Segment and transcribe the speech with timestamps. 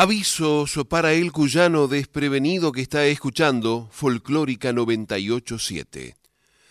[0.00, 6.14] Avisos para el cuyano desprevenido que está escuchando Folclórica 987.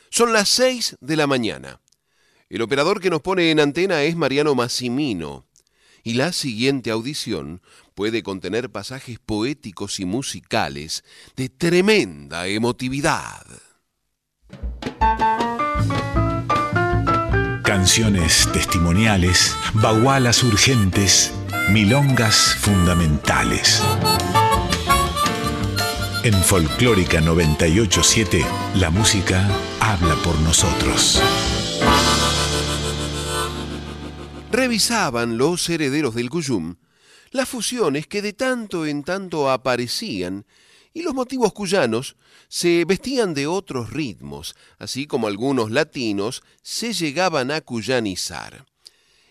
[0.10, 1.82] Son las 6 de la mañana.
[2.48, 5.46] El operador que nos pone en antena es Mariano Massimino.
[6.04, 7.62] Y la siguiente audición
[7.96, 11.04] puede contener pasajes poéticos y musicales
[11.36, 13.46] de tremenda emotividad.
[17.78, 21.32] Canciones testimoniales, bagualas urgentes
[21.70, 23.84] Milongas fundamentales.
[26.24, 28.44] En Folclórica 987,
[28.78, 29.48] la música
[29.80, 31.22] habla por nosotros.
[34.52, 36.78] Revisaban los herederos del Cuyum
[37.30, 40.48] las fusiones que de tanto en tanto aparecían
[40.98, 42.16] y los motivos cuyanos
[42.48, 48.66] se vestían de otros ritmos, así como algunos latinos se llegaban a cuyanizar.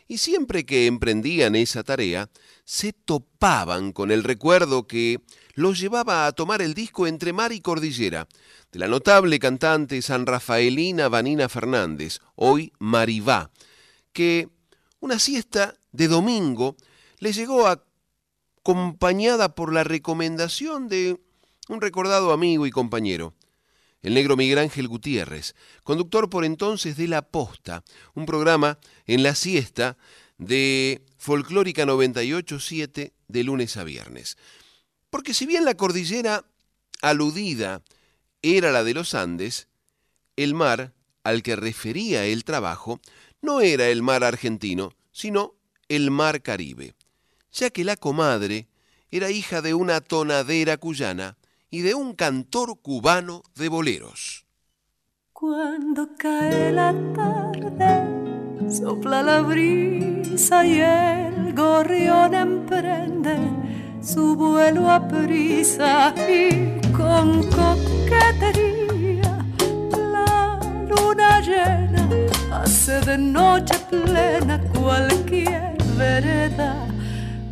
[0.06, 2.30] Y siempre que emprendían esa tarea,
[2.64, 5.20] se topaban con el recuerdo que
[5.54, 8.28] los llevaba a tomar el disco entre mar y cordillera,
[8.70, 13.50] de la notable cantante sanrafaelina Vanina Fernández, hoy Marivá,
[14.12, 14.48] que
[15.00, 16.76] una siesta de domingo
[17.18, 21.25] le llegó acompañada por la recomendación de
[21.68, 23.34] un recordado amigo y compañero,
[24.02, 27.82] el negro Miguel Ángel Gutiérrez, conductor por entonces de La Posta,
[28.14, 29.96] un programa en la siesta
[30.38, 34.36] de Folclórica 98.7 de lunes a viernes.
[35.10, 36.44] Porque si bien la cordillera
[37.02, 37.82] aludida
[38.42, 39.68] era la de los Andes,
[40.36, 40.92] el mar
[41.24, 43.00] al que refería el trabajo
[43.40, 45.54] no era el mar argentino, sino
[45.88, 46.94] el mar Caribe,
[47.50, 48.68] ya que la comadre
[49.10, 51.36] era hija de una tonadera cuyana
[51.70, 54.46] y de un cantor cubano de boleros.
[55.32, 63.36] Cuando cae la tarde, sopla la brisa y el gorrión emprende
[64.00, 69.44] su vuelo a prisa y con coquetería
[69.90, 70.58] la
[70.88, 72.08] luna llena
[72.50, 76.86] hace de noche plena cualquier vereda.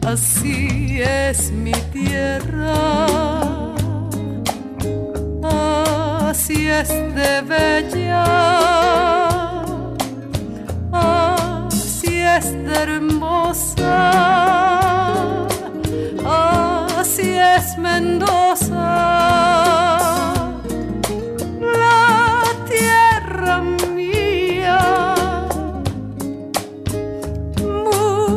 [0.06, 3.06] Así es mi tierra
[6.34, 8.24] así es de bella,
[10.90, 13.94] así es de hermosa,
[16.98, 18.86] así es Mendoza.
[21.60, 23.62] La tierra
[23.94, 24.82] mía,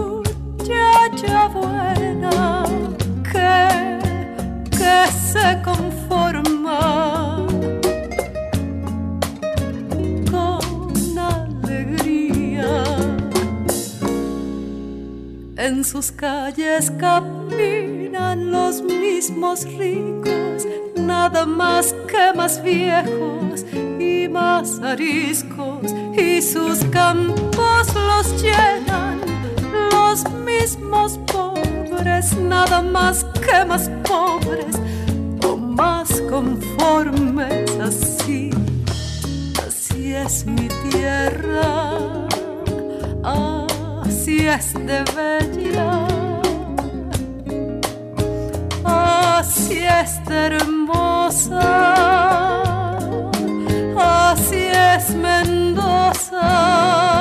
[0.05, 2.63] muchacha buena,
[3.31, 3.55] que,
[4.77, 4.95] que
[5.31, 5.47] se
[15.67, 23.65] En sus calles caminan los mismos ricos, nada más que más viejos
[23.99, 29.19] y más ariscos, y sus campos los llenan
[29.91, 34.79] los mismos pobres, nada más que más pobres
[35.45, 38.51] o más conformes, así,
[39.67, 41.99] así es mi tierra.
[43.21, 43.67] Ah,
[44.35, 46.05] es de bella,
[48.83, 51.61] así es de hermosa,
[53.97, 57.16] así es Mendoza.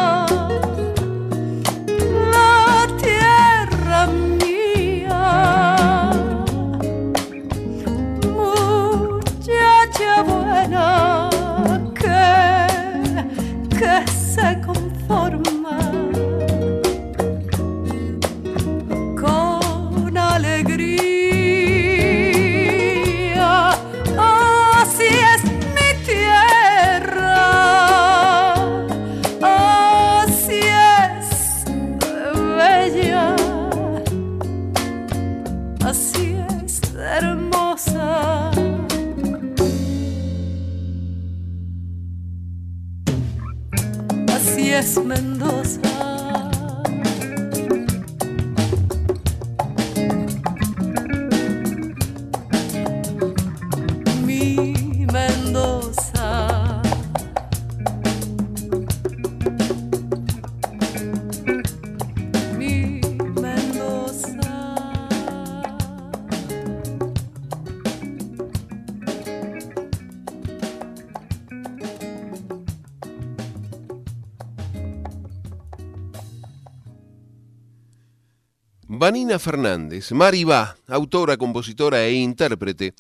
[79.39, 82.95] Fernández, Maribá, autora, compositora e intérprete.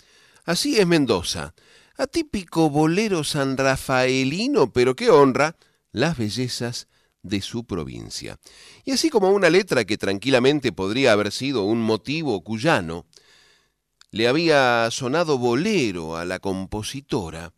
[0.45, 1.55] Así es Mendoza,
[1.97, 5.57] atípico bolero sanrafaelino, pero que honra
[5.93, 6.89] las bellezas
[7.23, 8.39] de su provincia.
[8.85, 13.07] Y así como una letra que tranquilamente podría haber sido un motivo cuyano,
[14.11, 17.53] le había sonado bolero a la compositora,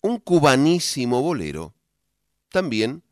[0.00, 1.74] un cubanísimo bolero
[2.48, 3.02] también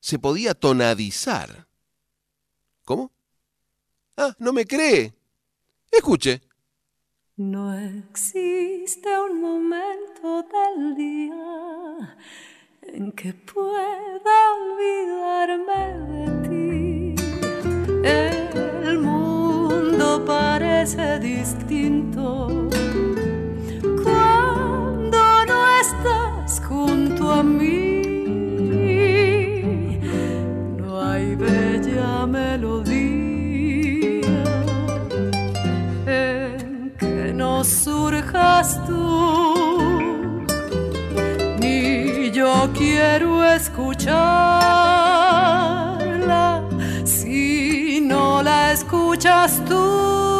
[0.00, 1.68] se podía tonadizar.
[2.84, 3.12] ¿Cómo?
[4.16, 5.14] Ah, no me cree.
[5.90, 6.42] Escuche.
[7.36, 12.16] No existe un momento del día
[12.82, 15.82] en que pueda olvidarme
[16.12, 17.14] de ti.
[18.04, 22.68] El mundo parece distinto
[24.02, 28.02] cuando no estás junto a mí.
[30.76, 33.11] No hay bella melodía
[37.64, 39.72] surjas tú.
[42.32, 44.12] Yo quiero escucharla
[47.04, 50.31] si no la escuchas tú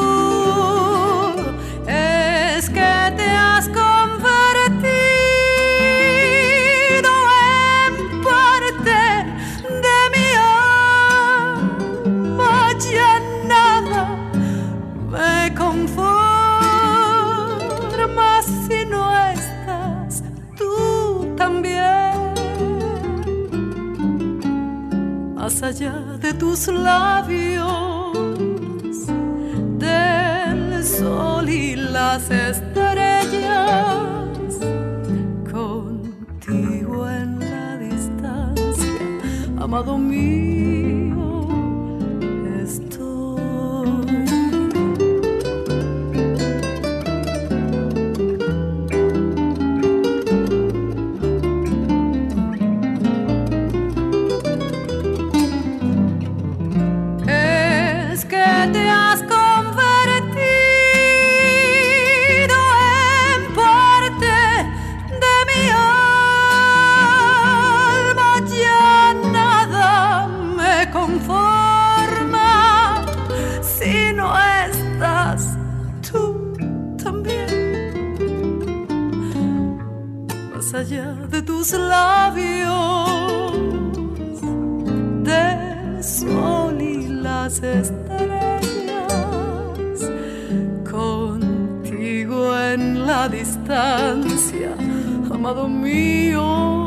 [25.42, 28.16] allá de tus labios,
[29.76, 33.50] del sol y las estrellas,
[35.50, 38.92] contigo en la distancia,
[39.58, 41.01] amado mío.
[81.30, 83.10] De tus labios,
[85.22, 86.02] del
[86.80, 89.12] y las estrellas,
[90.90, 94.74] contigo en la distancia,
[95.30, 96.81] amado mío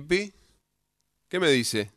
[0.00, 1.90] ¿Qué me dice?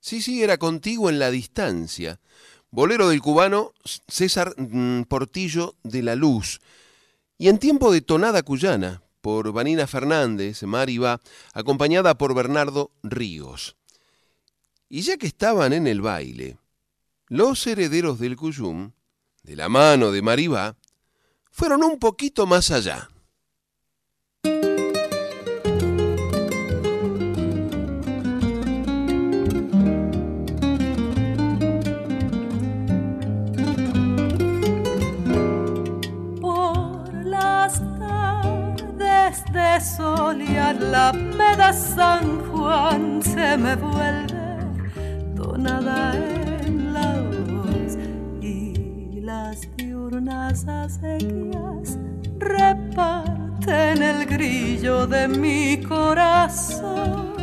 [0.00, 2.20] Sí, sí, era contigo en la distancia.
[2.70, 3.72] Bolero del cubano
[4.06, 6.60] César mm, Portillo de la Luz.
[7.38, 11.20] Y en tiempo de tonada cuyana, por Vanina Fernández, Mariba,
[11.52, 13.76] acompañada por Bernardo Ríos.
[14.88, 16.58] Y ya que estaban en el baile,
[17.28, 18.92] los herederos del Cuyum,
[19.42, 20.76] de la mano de Maribá,
[21.50, 23.10] fueron un poquito más allá.
[39.52, 44.58] De sol y a la meda San Juan se me vuelve
[45.34, 46.14] tonada
[46.66, 47.14] en la
[47.52, 47.96] voz
[48.42, 51.98] y las diurnas acequias
[52.38, 57.34] reparten el grillo de mi corazón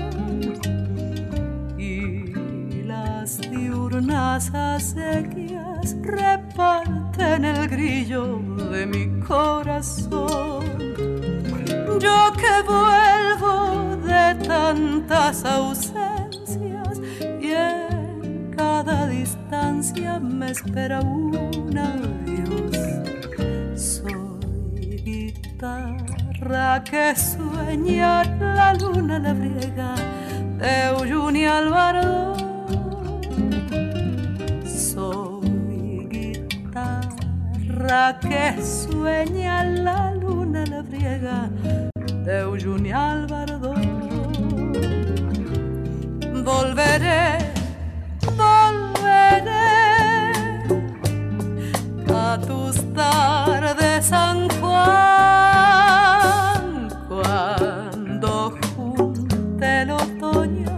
[1.78, 8.40] y las diurnas acequias reparten el grillo
[8.72, 10.95] de mi corazón
[12.00, 17.02] yo que vuelvo de tantas ausencias
[17.40, 22.76] y en cada distancia me espera un adiós.
[23.76, 29.96] Soy guitarra que sueña la luna la briega
[30.58, 32.36] de Uyuni Álvaro.
[34.66, 40.82] Soy guitarra que sueña la luna de la
[42.24, 42.38] de
[46.44, 47.24] Volveré,
[48.38, 49.72] volveré
[52.14, 54.80] a tus tardes, San Juan,
[57.10, 58.32] cuando
[58.76, 60.76] junte el otoño,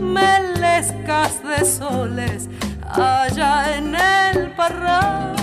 [0.00, 2.48] melescas de soles
[2.90, 5.34] allá en el parral.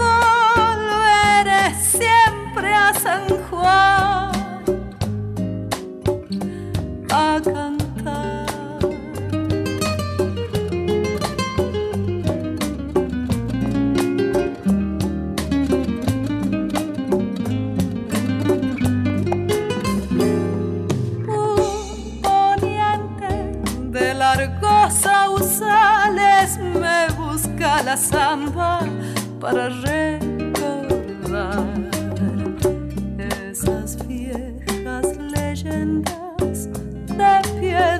[0.00, 4.30] Volveré siempre a San Juan
[7.10, 8.46] a cantar.
[21.26, 23.32] Un poniente
[23.90, 28.80] de largos sausales me busca la samba
[29.40, 30.58] para recordar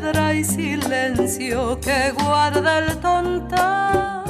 [0.08, 4.24] piedra y silencio que guarda el tontal.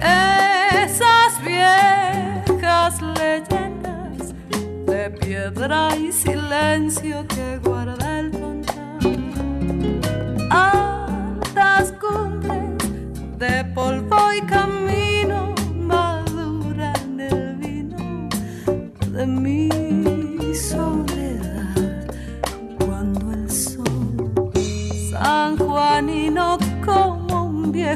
[0.00, 4.34] Esas viejas leyendas
[4.86, 8.03] de piedra y silencio que guarda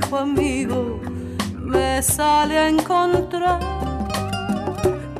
[0.08, 1.00] viejo amigo
[1.52, 3.60] me sale a encontrar.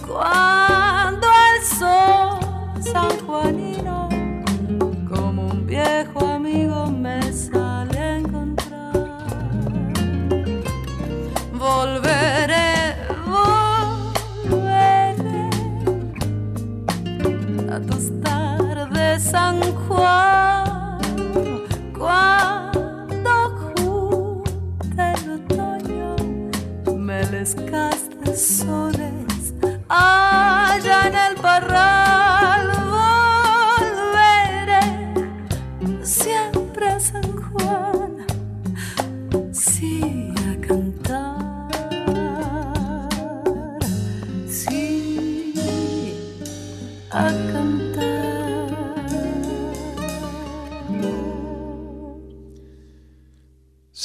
[0.07, 2.39] Cuando el sol
[2.81, 4.09] sanjuanino
[5.07, 8.93] como un viejo amigo me sale a encontrar.
[11.53, 12.97] Volveré
[14.47, 15.51] volveré
[17.71, 20.58] a tus tardes San Juan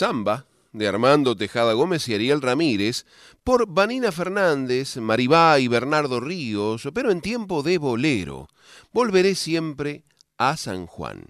[0.04, 3.06] Samba, de Armando Tejada Gómez y Ariel Ramírez,
[3.42, 8.50] por Vanina Fernández, Maribá y Bernardo Ríos, pero en tiempo de bolero.
[8.92, 10.04] Volveré siempre
[10.38, 11.28] a San Juan.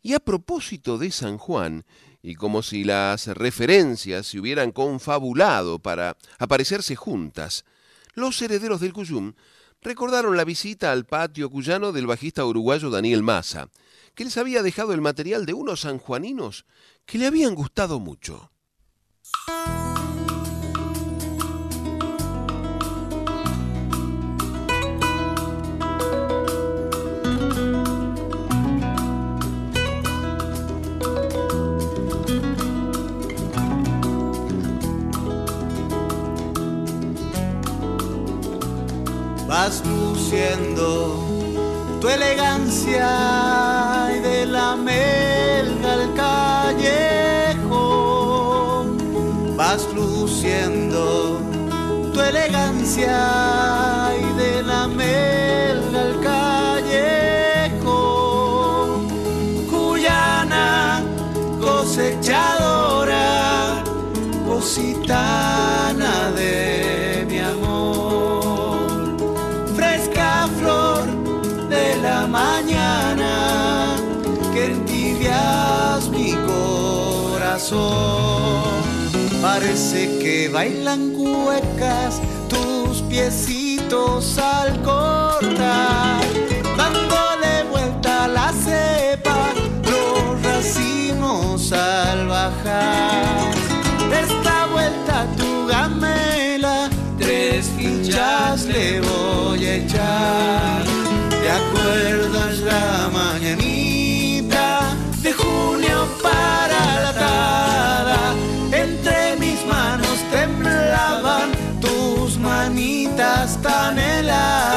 [0.00, 1.84] Y a propósito de San Juan,
[2.22, 7.64] y como si las referencias se hubieran confabulado para aparecerse juntas,
[8.14, 9.32] los herederos del Cuyum
[9.82, 13.70] recordaron la visita al patio cuyano del bajista uruguayo Daniel Massa,
[14.14, 16.64] que les había dejado el material de unos sanjuaninos
[17.06, 18.50] que le habían gustado mucho.
[39.54, 41.24] vas luciendo
[42.00, 43.93] tu elegancia
[49.74, 51.02] vas luciendo
[52.12, 53.18] tu elegancia
[54.20, 56.20] y de la melga al
[56.84, 57.48] callejón
[59.68, 61.02] cuyana
[61.60, 63.26] cosechadora
[64.46, 69.16] cositana de mi amor
[69.74, 71.04] fresca flor
[71.68, 73.96] de la mañana
[74.52, 76.30] que entibias mi
[77.32, 78.83] corazón.
[79.44, 86.22] Parece que bailan cuecas tus piecitos al cortar,
[86.78, 89.52] dándole vuelta a la cepa,
[89.84, 93.52] los racimos al bajar.
[94.24, 100.84] Esta vuelta tu gamela, tres fichas le voy a echar.
[101.28, 104.03] ¿Te acuerdas la mañanita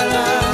[0.07, 0.46] heladas y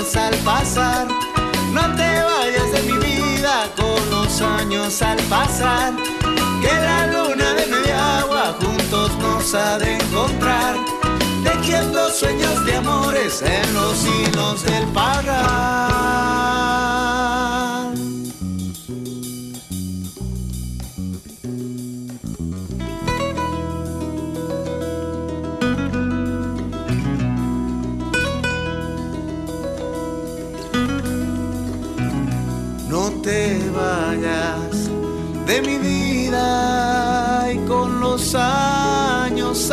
[0.00, 1.08] años al pasar.
[1.72, 5.92] No te vayas de mi vida con los años al pasar.
[6.60, 10.76] Que la luna de media agua juntos nos ha de encontrar.
[11.44, 16.69] Tejiendo sueños de amores en los hilos del pagar.
[38.32, 39.70] Los años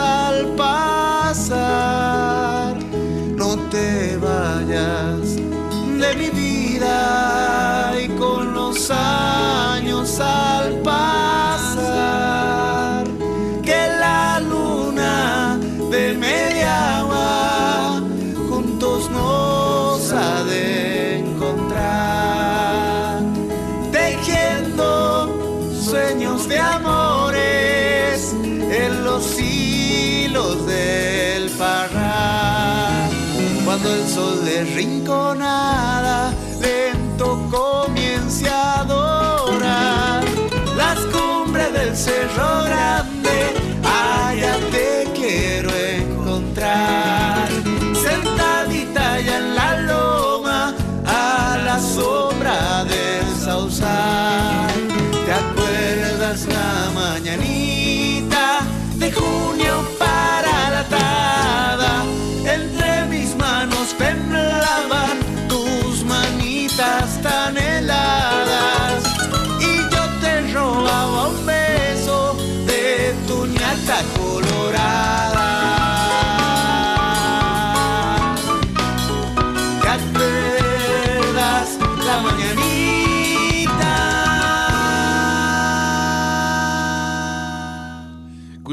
[42.38, 43.07] del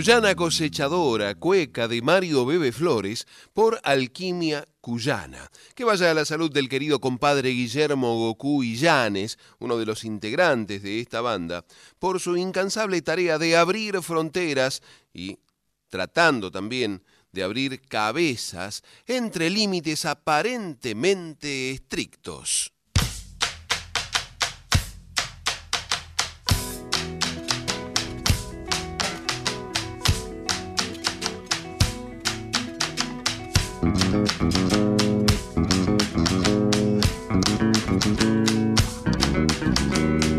[0.05, 5.51] Cuyana cosechadora, cueca de Mario Bebe Flores por Alquimia Cuyana.
[5.75, 10.83] Que vaya a la salud del querido compadre Guillermo Goku Illanes, uno de los integrantes
[10.83, 11.65] de esta banda,
[11.99, 14.83] por su incansable tarea de abrir fronteras
[15.15, 15.39] y
[15.89, 22.74] tratando también de abrir cabezas entre límites aparentemente estrictos.
[33.85, 34.15] Thank
[40.25, 40.34] you.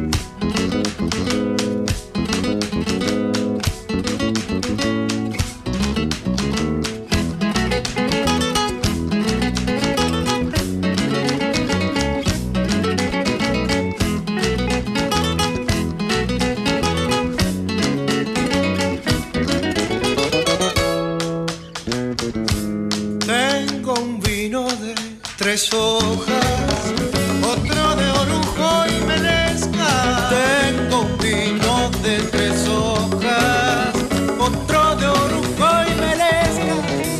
[25.73, 26.93] Hojas,
[27.41, 30.29] otro de orujo y melesca.
[30.29, 33.93] Tengo un vino de tres hojas,
[34.37, 36.75] otro de orujo y melesca,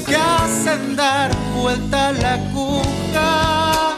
[0.06, 3.98] que hacen dar vuelta la cuja,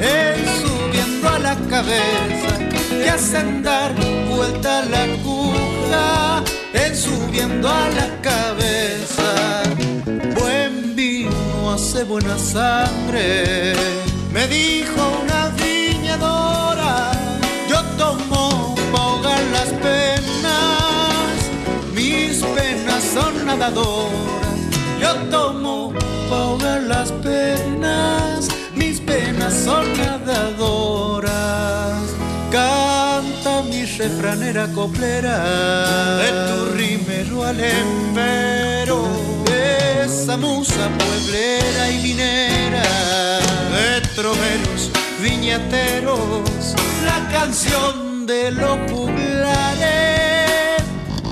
[0.00, 2.58] el subiendo a la cabeza,
[2.90, 3.94] que hacen dar
[4.28, 8.07] vuelta la cuja, el subiendo a la
[12.08, 13.74] buena sangre.
[14.32, 17.12] Me dijo una viñadora,
[17.68, 21.34] yo tomo para las penas,
[21.94, 24.58] mis penas son nadadoras.
[25.00, 25.92] Yo tomo
[26.28, 31.32] para las penas, mis penas son nadadoras.
[32.50, 35.38] Canta mi refranera coplera,
[36.16, 39.07] de tu rimero al empero
[40.08, 42.82] esa musa pueblera y minera
[43.74, 44.90] de troveros,
[45.20, 50.82] viñateros, la canción de los juglares,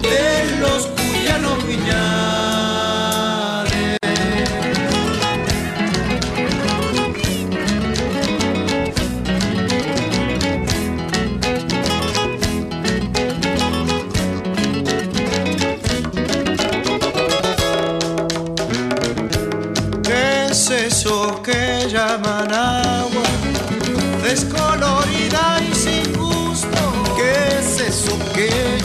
[0.02, 2.55] de los cuyanos viñares.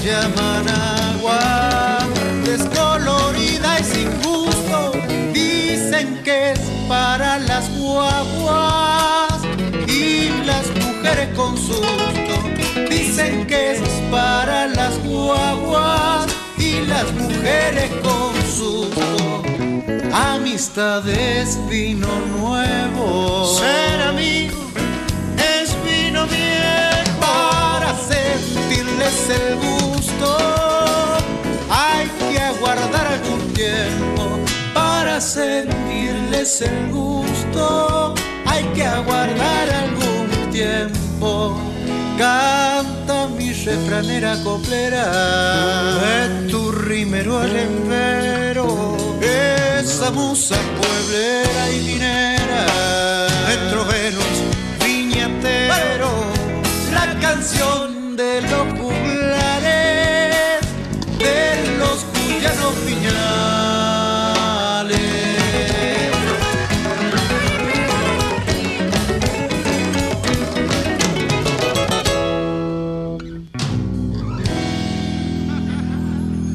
[0.04, 2.00] llaman agua,
[2.44, 4.94] descolorida y sin gusto,
[5.32, 9.42] dicen que es para las guaguas
[9.88, 12.36] y las mujeres con susto,
[12.90, 16.26] dicen que es para las guaguas
[16.58, 19.44] y las mujeres con susto.
[20.14, 22.08] Amistad es vino
[22.40, 24.58] nuevo, ser amigo
[25.38, 29.91] es vino viejo para sentirles el gusto
[31.70, 34.40] hay que aguardar algún tiempo.
[34.74, 41.58] Para sentirles el gusto hay que aguardar algún tiempo.
[42.18, 45.06] Canta mi refranera coplera,
[46.02, 52.66] de tu rimero al empero, esa musa pueblera y minera,
[53.48, 54.34] de troveros
[54.86, 56.12] viñateros,
[56.94, 58.71] la canción de los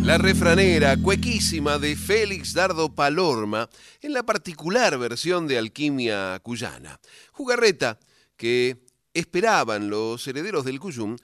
[0.07, 3.69] La refranera cuequísima de Félix Dardo Palorma
[4.01, 6.99] en la particular versión de Alquimia Cuyana.
[7.33, 7.99] Jugarreta
[8.37, 8.79] que
[9.13, 11.17] esperaban los herederos del Cuyum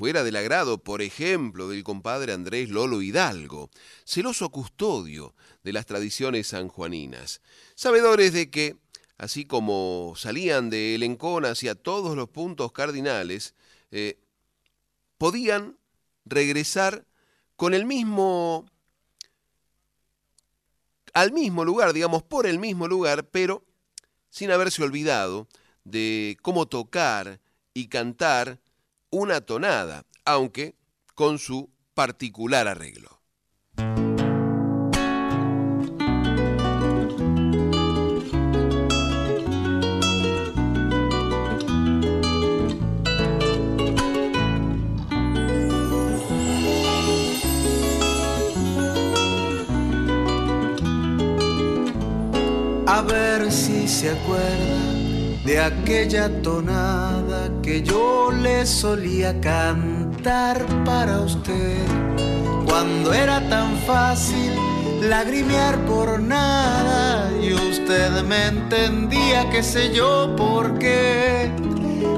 [0.00, 3.68] fuera del agrado, por ejemplo, del compadre Andrés Lolo Hidalgo,
[4.06, 7.42] celoso custodio de las tradiciones sanjuaninas,
[7.74, 8.78] sabedores de que,
[9.18, 13.54] así como salían de Elencón hacia todos los puntos cardinales,
[13.90, 14.18] eh,
[15.18, 15.76] podían
[16.24, 17.04] regresar
[17.56, 18.64] con el mismo,
[21.12, 23.66] al mismo lugar, digamos, por el mismo lugar, pero
[24.30, 25.46] sin haberse olvidado
[25.84, 27.38] de cómo tocar
[27.74, 28.60] y cantar
[29.10, 30.76] una tonada, aunque
[31.14, 33.20] con su particular arreglo.
[52.86, 57.19] A ver si se acuerda de aquella tonada
[57.70, 61.86] que yo le solía cantar para usted.
[62.66, 64.52] Cuando era tan fácil
[65.08, 71.52] lagrimear por nada y usted me entendía, qué sé yo por qué.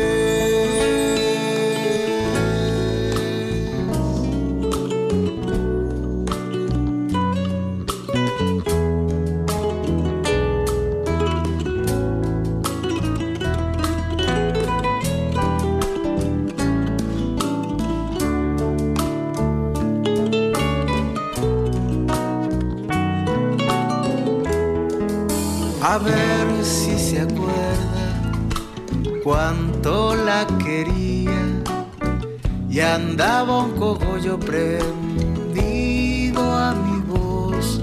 [25.94, 28.18] A ver si se acuerda
[29.22, 31.62] cuánto la quería
[32.68, 34.83] y andaba un cogollo prendido
[36.52, 37.80] a mi voz,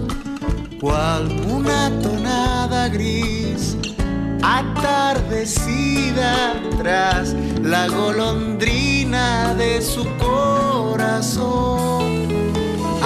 [0.82, 3.78] cual una tonada gris
[4.44, 5.82] atardecida
[6.78, 11.48] tras la golondrina de su corazón.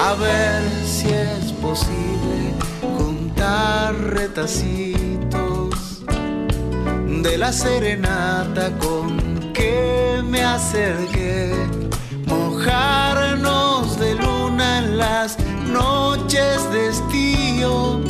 [0.04, 2.15] A ver si es posible
[4.12, 6.02] retacitos
[7.22, 11.52] de la serenata con que me acerqué,
[12.26, 18.00] mojarnos de luna en las noches de estío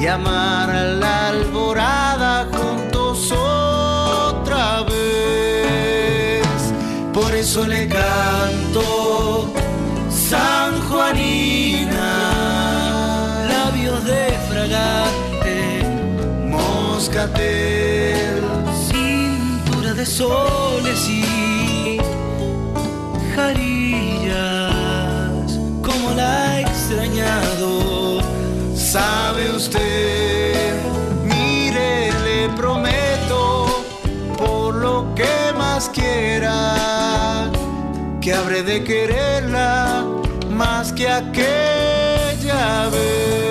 [0.00, 6.46] y amar a la alborada juntos otra vez.
[7.12, 9.52] Por eso le canto
[10.10, 11.95] San Juanina,
[18.88, 21.98] cintura de soles y
[23.34, 24.38] jarillas,
[25.82, 28.20] como la he extrañado,
[28.74, 30.74] sabe usted,
[31.24, 33.82] mire, le prometo,
[34.36, 37.50] por lo que más quiera,
[38.20, 40.04] que habré de quererla
[40.50, 43.45] más que aquella vez.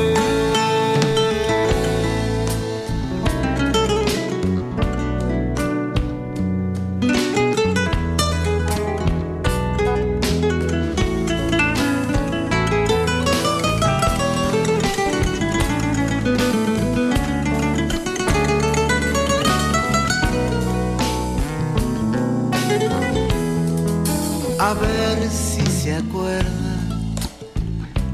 [24.58, 26.78] A ver si se acuerda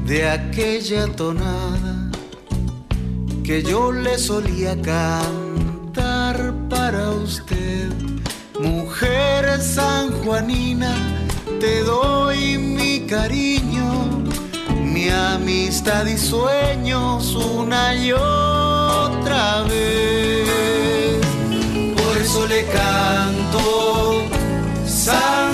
[0.04, 2.10] de aquella tonada
[3.44, 7.90] que yo le solía cantar para usted.
[8.60, 10.94] Mujer sanjuanina,
[11.60, 14.24] te doy mi cariño,
[14.82, 21.20] mi amistad y sueños una y otra vez.
[21.96, 24.24] Por eso le canto
[24.86, 25.51] San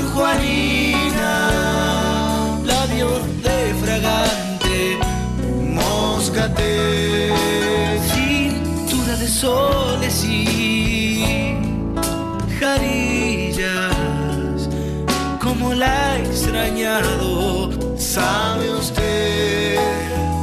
[9.40, 11.54] soles y
[12.58, 13.94] jarillas,
[15.40, 19.78] como la he extrañado, sabe usted,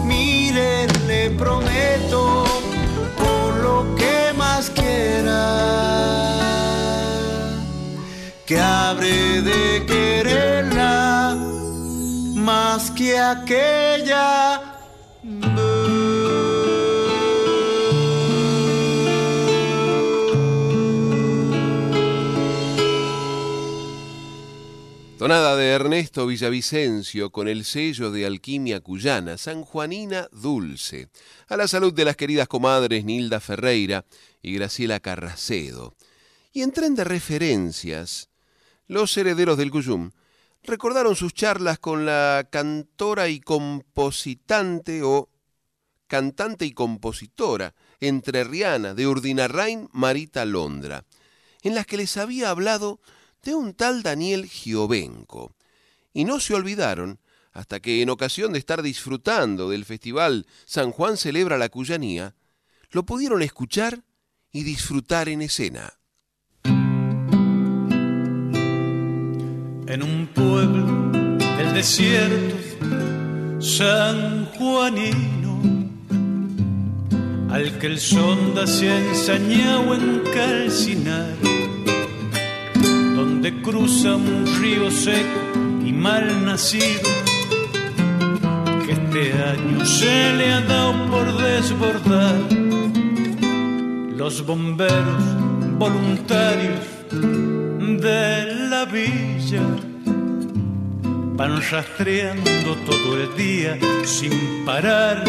[0.06, 2.46] mire, le prometo,
[3.18, 5.42] por lo que más quiera
[8.46, 11.36] que habré de quererla
[12.34, 14.65] más que aquella.
[25.26, 31.10] Tonada de Ernesto Villavicencio con el sello de Alquimia Cuyana, Sanjuanina Dulce,
[31.48, 34.06] a la salud de las queridas comadres Nilda Ferreira
[34.44, 35.96] y Graciela Carracedo.
[36.54, 38.30] Y en tren de referencias,
[38.86, 40.12] los herederos del Cuyum
[40.62, 45.32] recordaron sus charlas con la cantora y compositante o
[46.06, 51.04] cantante y compositora entrerriana de Urdinarrain Marita Londra,
[51.64, 53.00] en las que les había hablado
[53.46, 55.56] de un tal Daniel Giovenco.
[56.14, 57.20] Y no se olvidaron
[57.54, 62.36] hasta que en ocasión de estar disfrutando del festival San Juan celebra la Cuyanía,
[62.92, 64.04] lo pudieron escuchar
[64.52, 65.94] y disfrutar en escena.
[69.88, 70.86] en un pueblo
[71.58, 72.56] del desierto
[73.60, 75.62] San Juanino,
[77.50, 81.36] al que el sonda se ha ensañado en calcinar,
[83.46, 85.40] donde cruza un río seco
[85.86, 87.10] y mal nacido,
[88.84, 92.36] que este año se le ha dado por desbordar.
[94.18, 95.24] Los bomberos
[95.78, 96.80] voluntarios
[97.12, 99.62] de la villa
[101.36, 105.24] van rastreando todo el día sin parar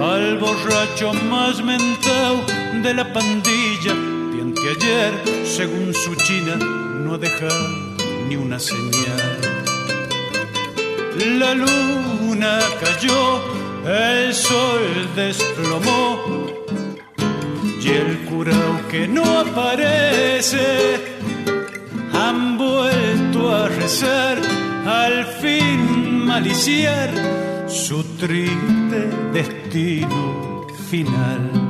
[0.00, 2.44] al borracho más mentado
[2.82, 4.13] de la pandilla
[4.64, 5.12] de ayer,
[5.44, 7.68] según su china, no ha dejado
[8.28, 9.38] ni una señal.
[11.38, 13.42] La luna cayó,
[13.86, 16.46] el sol desplomó
[17.82, 20.98] y el curao que no aparece
[22.14, 24.38] han vuelto a rezar,
[24.86, 27.10] al fin maliciar
[27.68, 31.63] su triste destino final.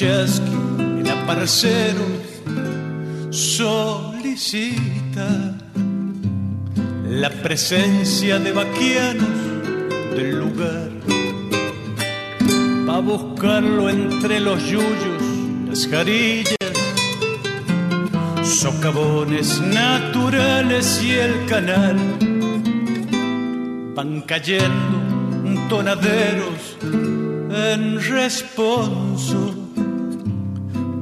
[0.00, 0.56] Chasqui
[1.00, 2.06] el aparcero
[3.30, 5.28] solicita
[7.04, 9.38] la presencia de vaquianos
[10.16, 10.90] del lugar.
[12.88, 15.22] Va buscarlo entre los yuyos
[15.68, 16.56] las jarillas
[18.42, 21.98] socavones naturales y el canal.
[23.94, 26.78] Van cayendo tonaderos
[27.50, 29.59] en responso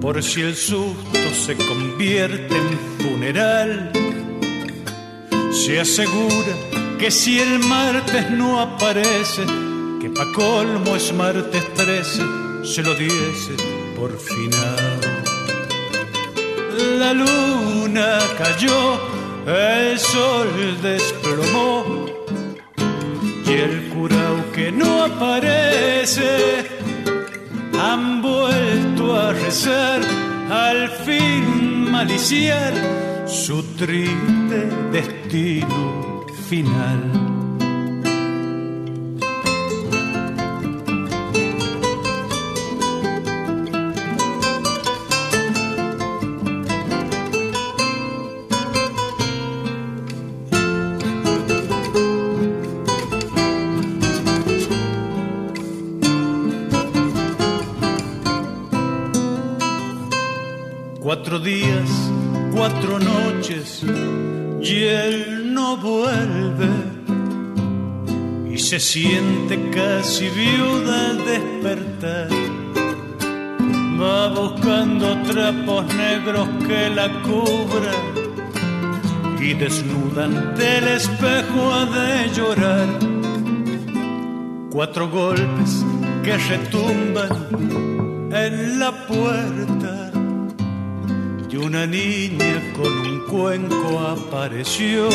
[0.08, 3.92] por si el susto se convierte en funeral.
[5.52, 6.54] Se asegura
[6.98, 9.42] que si el martes no aparece,
[10.00, 12.22] que pa' colmo es martes 13,
[12.64, 13.52] se lo diese
[13.96, 14.98] por final.
[16.98, 18.98] La luna cayó,
[19.46, 22.06] el sol desplomó
[23.44, 26.64] y el curao que no aparece
[27.78, 28.77] han vuelto
[29.14, 30.00] a rezar,
[30.50, 32.72] al fin maliciar
[33.26, 37.37] su triste destino final.
[68.78, 72.28] Se siente casi viuda al despertar.
[74.00, 78.04] Va buscando trapos negros que la cubran
[79.40, 82.88] y desnudan del espejo ha de llorar.
[84.70, 85.84] Cuatro golpes
[86.22, 87.30] que retumban
[88.32, 89.98] en la puerta
[91.58, 95.08] una niña con un cuenco apareció.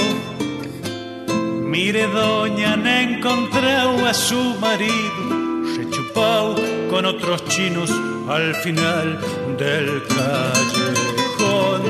[1.74, 5.24] Mire, doña, no encontrado a su marido,
[5.76, 6.56] rechupado
[6.88, 7.90] con otros chinos
[8.30, 9.20] al final
[9.58, 11.82] del callejón.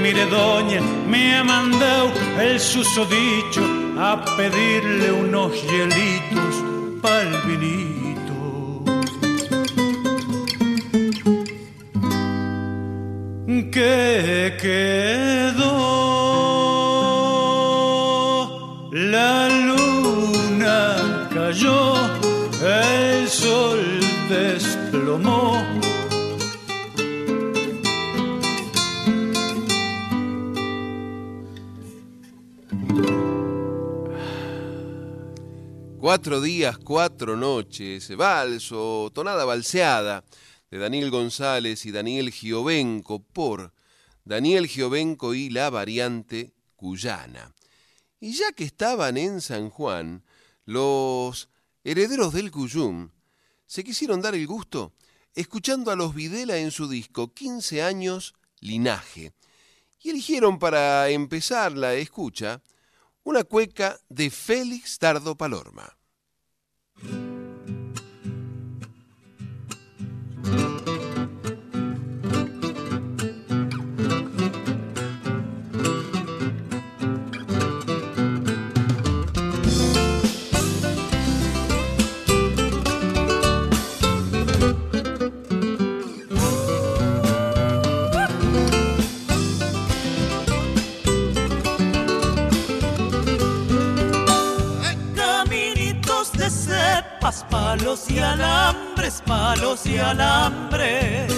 [0.00, 3.62] Mire, doña, me ha mandado el susodicho
[3.98, 6.53] a pedirle unos hielitos
[36.24, 40.24] Cuatro días, cuatro noches, valso, tonada balseada
[40.70, 43.74] de Daniel González y Daniel Giovenco por
[44.24, 47.54] Daniel Giovenco y la variante cuyana.
[48.20, 50.24] Y ya que estaban en San Juan,
[50.64, 51.50] los
[51.84, 53.10] herederos del Cuyum
[53.66, 54.94] se quisieron dar el gusto
[55.34, 59.34] escuchando a los Videla en su disco 15 años Linaje
[60.00, 62.62] y eligieron para empezar la escucha
[63.24, 65.94] una cueca de Félix Tardo Palorma.
[67.04, 67.33] Thank you.
[97.32, 101.32] Palos y alambres, palos y alambres.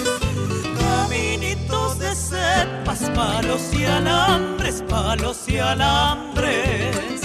[0.80, 7.20] Caminitos de cepas, palos y alambres, palos y alambres.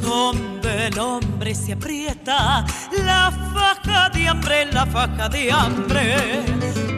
[0.00, 2.64] Donde el hombre se aprieta,
[3.04, 6.16] la faja de hambre, la faja de hambre.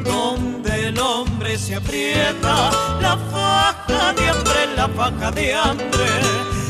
[0.05, 2.70] Donde el hombre se aprieta,
[3.01, 6.09] la faja de hambre, la faja de hambre.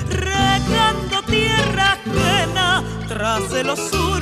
[0.09, 4.20] Regando tierra ajena tras de los surcos,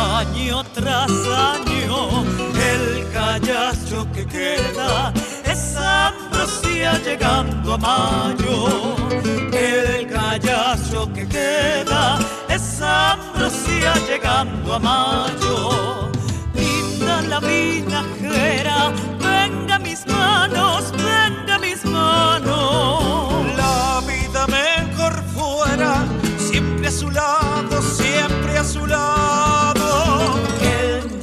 [0.00, 5.12] año tras año, el callacho que queda
[5.44, 8.96] es ambrosía llegando a mayo.
[9.52, 12.18] El callacho que queda
[12.48, 16.10] es ambrosía llegando a mayo.
[16.54, 23.44] Linda la vinajera, venga mis manos, venga mis manos.
[23.56, 26.04] La vida mejor fuera,
[26.38, 27.50] siempre a su lado
[27.82, 29.39] siempre a su lado.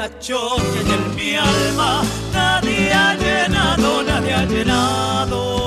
[0.08, 0.56] El tacho
[0.86, 2.02] que en mi alma
[2.32, 5.67] nadie ha llenado, nadie ha llenado.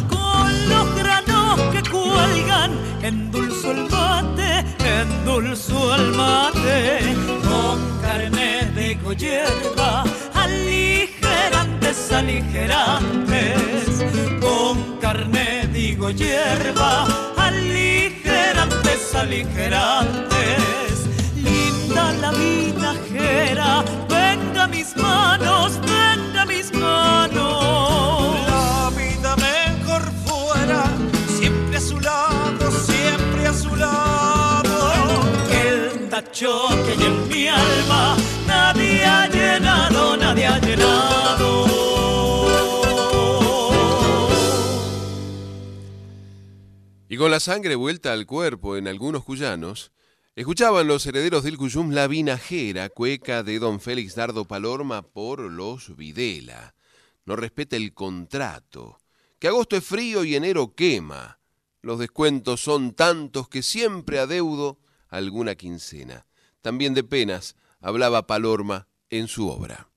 [2.11, 4.65] cuelgan, endulzo el mate,
[4.99, 6.99] endulzo el mate.
[7.47, 10.03] Con carne de hierba,
[10.33, 14.05] aligerantes, aligerantes.
[14.39, 17.07] Con carne digo hierba,
[17.37, 20.51] aligerantes, aligerantes
[22.21, 28.20] la vinajera, venga mis manos, venga mis manos.
[36.33, 38.17] Que hay en mi alma,
[38.47, 41.65] nadie ha llenado, nadie ha llenado.
[47.09, 49.91] Y con la sangre vuelta al cuerpo en algunos cuyanos,
[50.33, 55.93] Escuchaban los herederos del Cuyum la vinajera, cueca de don Félix Dardo Palorma por los
[55.97, 56.73] Videla.
[57.25, 59.01] No respeta el contrato,
[59.39, 61.41] que agosto es frío y enero quema.
[61.81, 64.79] Los descuentos son tantos que siempre adeudo
[65.11, 66.25] alguna quincena.
[66.61, 69.87] También de penas hablaba Palorma en su obra.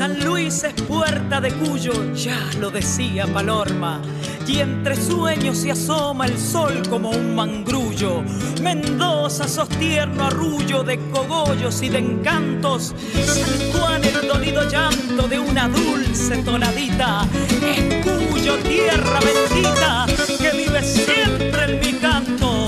[0.00, 4.00] San Luis es puerta de Cuyo, ya lo decía Palorma.
[4.46, 8.22] Y entre sueños se asoma el sol como un mangrullo.
[8.60, 12.94] Mendoza sostierno arrullo de cogollos y de encantos.
[13.24, 17.26] San Juan el dolido llanto de una dulce tonadita.
[17.62, 20.06] Es Cuyo tierra bendita
[20.38, 22.66] que vive siempre en mi canto.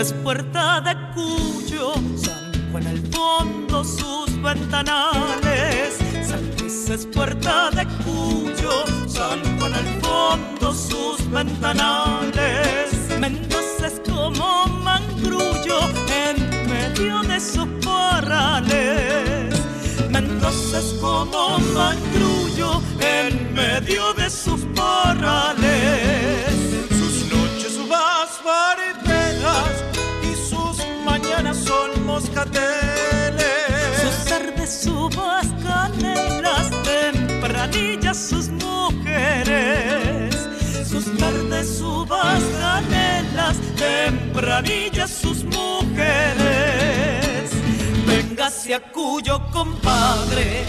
[0.00, 3.84] es puerta de Cuyo, San Juan al fondo
[4.42, 5.98] ventanales.
[6.26, 12.90] San Luis es puerta de Cuyo, San Juan al fondo sus ventanales.
[13.18, 15.80] Mendoza es como mangrullo
[16.26, 19.54] en medio de sus parrales.
[20.10, 26.50] Mendoza es como mangrullo en medio de sus parrales.
[26.88, 27.88] Sus noches, sus
[30.22, 33.09] y sus mañanas son moscateles.
[37.70, 40.36] Tempranillas sus mujeres.
[40.88, 46.40] Sus tardes, uvas, canelas, tempranillas sus mujeres.
[48.06, 50.64] Véngase a Cuyo, compadre,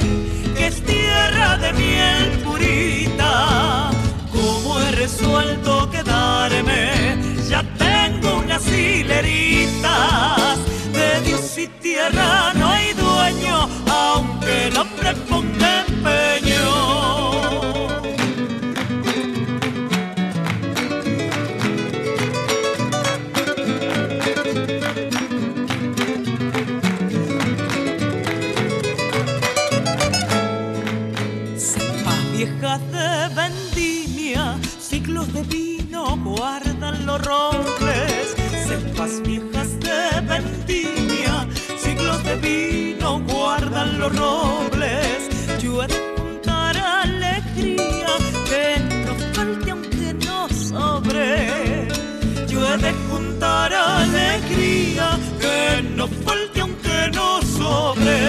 [0.56, 3.90] que es tierra de miel purita.
[4.32, 6.92] Como he resuelto quedarme
[7.50, 10.58] ya tengo unas hileritas
[10.94, 16.41] de Dios y tierra no hay dueño, aunque el hombre ponga empeño.
[37.12, 38.36] Los robles,
[38.68, 41.46] cepas viejas de vendimia,
[41.78, 45.18] siglos de vino guardan los robles.
[45.62, 48.08] Yo he de juntar alegría,
[48.50, 48.64] que
[49.06, 51.88] no falte aunque no sobre.
[52.48, 58.20] Yo he de juntar alegría, que no falte aunque no sobre.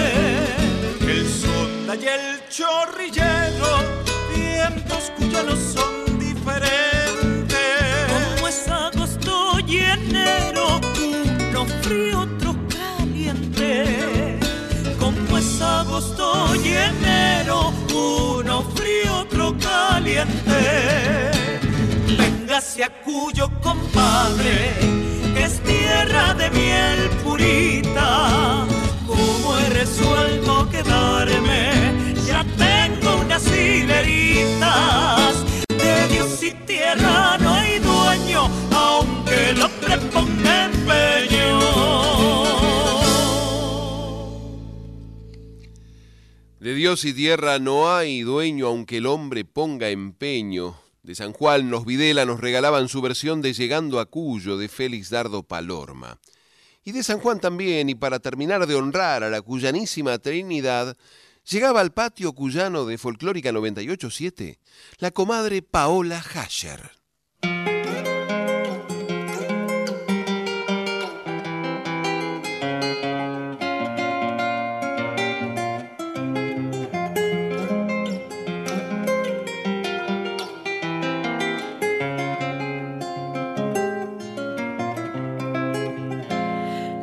[1.11, 3.69] El sonda y el chorrillero,
[4.35, 6.92] vientos cuyanos son diferentes
[11.83, 14.39] frío, otro caliente.
[14.99, 20.61] Como es agosto y enero, uno frío, otro caliente.
[22.17, 24.71] Véngase a Cuyo, compadre,
[25.37, 28.65] es tierra de miel purita.
[29.05, 31.71] Como he resuelto quedarme,
[32.25, 35.33] ya tengo unas hileritas.
[36.41, 40.53] Y tierra no hay dueño, aunque el hombre ponga
[46.63, 50.79] De Dios y tierra no hay dueño aunque el hombre ponga empeño.
[51.01, 55.09] De San Juan los Videla nos regalaban su versión de Llegando a Cuyo de Félix
[55.09, 56.21] Dardo Palorma.
[56.85, 60.95] Y de San Juan también, y para terminar de honrar a la cuyanísima Trinidad,
[61.49, 64.59] llegaba al patio cuyano de Folclórica 987
[64.99, 66.91] la comadre Paola Hasher.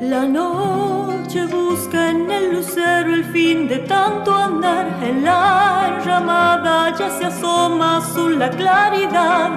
[0.01, 0.26] La
[2.51, 4.86] el el fin de tanto andar.
[5.03, 9.51] En la llamada ya se asoma azul la claridad.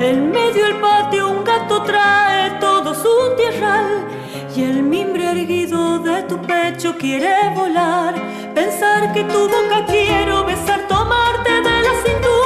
[0.00, 4.06] En medio del patio un gato trae todo su tierral.
[4.54, 8.14] Y el mimbre erguido de tu pecho quiere volar.
[8.54, 12.37] Pensar que tu boca quiero besar, tomarte de la cintura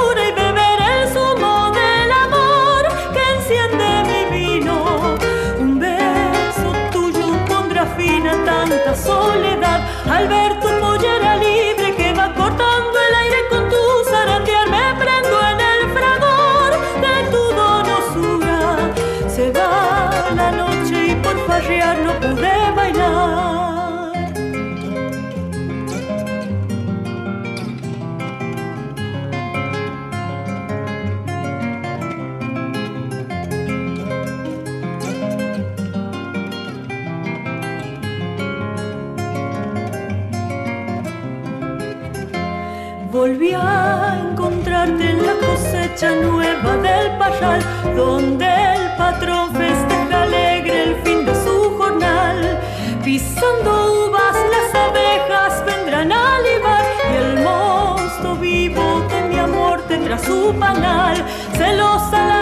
[46.11, 47.61] nueva del parral,
[47.95, 52.59] donde el patrón festeja alegre el fin de su jornal.
[53.03, 60.17] Pisando uvas, las abejas vendrán a libar y el mosto vivo de mi amor tendrá
[60.19, 61.23] su panal.
[61.57, 62.32] Celosa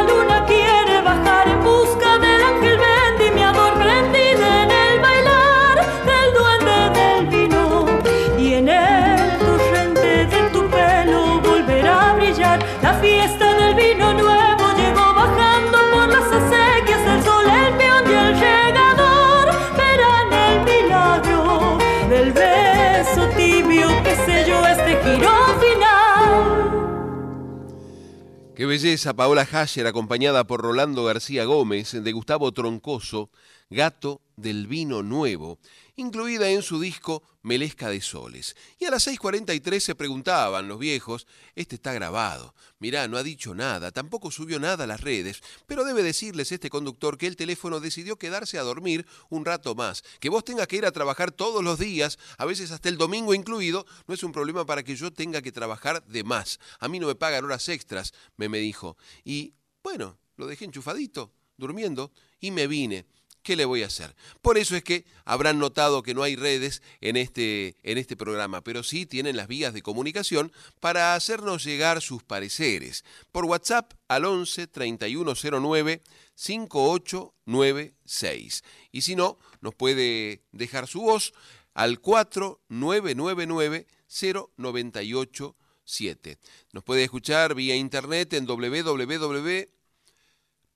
[28.71, 33.29] belleza, Paola Hasher, acompañada por Rolando García Gómez, de Gustavo Troncoso,
[33.71, 35.57] Gato del Vino Nuevo,
[35.95, 38.57] incluida en su disco Melesca de Soles.
[38.77, 43.55] Y a las 6.43 se preguntaban los viejos, este está grabado, mirá, no ha dicho
[43.55, 47.79] nada, tampoco subió nada a las redes, pero debe decirles este conductor que el teléfono
[47.79, 51.63] decidió quedarse a dormir un rato más, que vos tengas que ir a trabajar todos
[51.63, 55.13] los días, a veces hasta el domingo incluido, no es un problema para que yo
[55.13, 56.59] tenga que trabajar de más.
[56.79, 58.97] A mí no me pagan horas extras, me, me dijo.
[59.23, 62.11] Y bueno, lo dejé enchufadito, durmiendo,
[62.41, 63.05] y me vine.
[63.43, 64.15] ¿Qué le voy a hacer?
[64.43, 68.61] Por eso es que habrán notado que no hay redes en este, en este programa,
[68.61, 73.03] pero sí tienen las vías de comunicación para hacernos llegar sus pareceres.
[73.31, 76.03] Por WhatsApp al 11 3109
[76.35, 78.63] 5896.
[78.91, 81.33] Y si no, nos puede dejar su voz
[81.73, 86.37] al 4999 0987.
[86.73, 89.80] Nos puede escuchar vía internet en www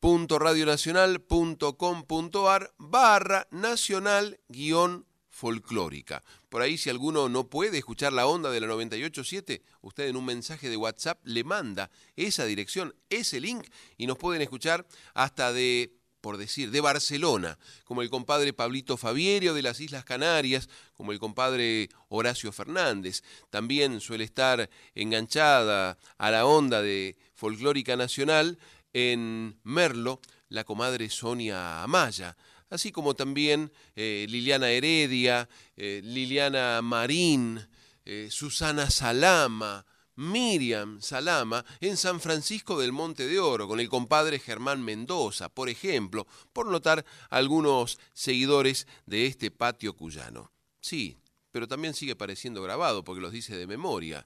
[0.05, 6.23] radionacional.com.ar barra nacional guion folclórica.
[6.47, 10.25] Por ahí si alguno no puede escuchar la onda de la 987, usted en un
[10.25, 13.65] mensaje de WhatsApp le manda esa dirección, ese link
[13.97, 14.85] y nos pueden escuchar
[15.15, 20.69] hasta de por decir, de Barcelona, como el compadre Pablito Fabierio de las Islas Canarias,
[20.93, 23.21] como el compadre Horacio Fernández.
[23.51, 28.57] También suele estar enganchada a la onda de folclórica nacional
[28.95, 32.37] en Merlo la comadre Sonia Amaya,
[32.69, 37.59] así como también eh, Liliana Heredia, eh, Liliana Marín,
[38.05, 39.85] eh, Susana Salama,
[40.15, 45.67] Miriam Salama en San Francisco del Monte de Oro, con el compadre Germán Mendoza, por
[45.67, 50.53] ejemplo, por notar algunos seguidores de este patio cuyano.
[50.79, 51.17] Sí,
[51.51, 54.25] pero también sigue pareciendo grabado porque los dice de memoria.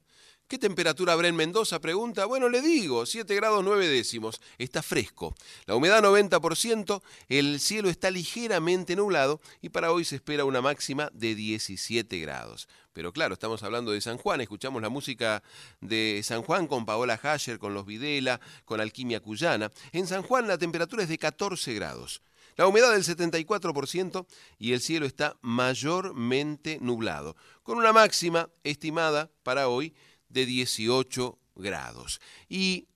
[0.50, 1.80] ¿Qué temperatura habrá en Mendoza?
[1.80, 2.26] Pregunta.
[2.26, 4.42] Bueno, le digo, 7 grados 9 décimos.
[4.58, 5.36] Está fresco.
[5.68, 11.12] La humedad 90%, el cielo está ligeramente nublado y para hoy se espera una máxima
[11.14, 12.68] de 17 grados.
[12.94, 15.44] Pero claro, estamos hablando de San Juan, escuchamos la música
[15.82, 19.72] de San Juan con Paola Hasher, con los Videla, con Alquimia Cuyana.
[19.92, 22.24] En San Juan la temperatura es de 14 grados.
[22.56, 24.26] La humedad del 74%
[24.58, 29.94] y el cielo está mayormente nublado, con una máxima estimada para hoy
[30.30, 32.22] de 18 grados.
[32.48, 32.88] ¿Y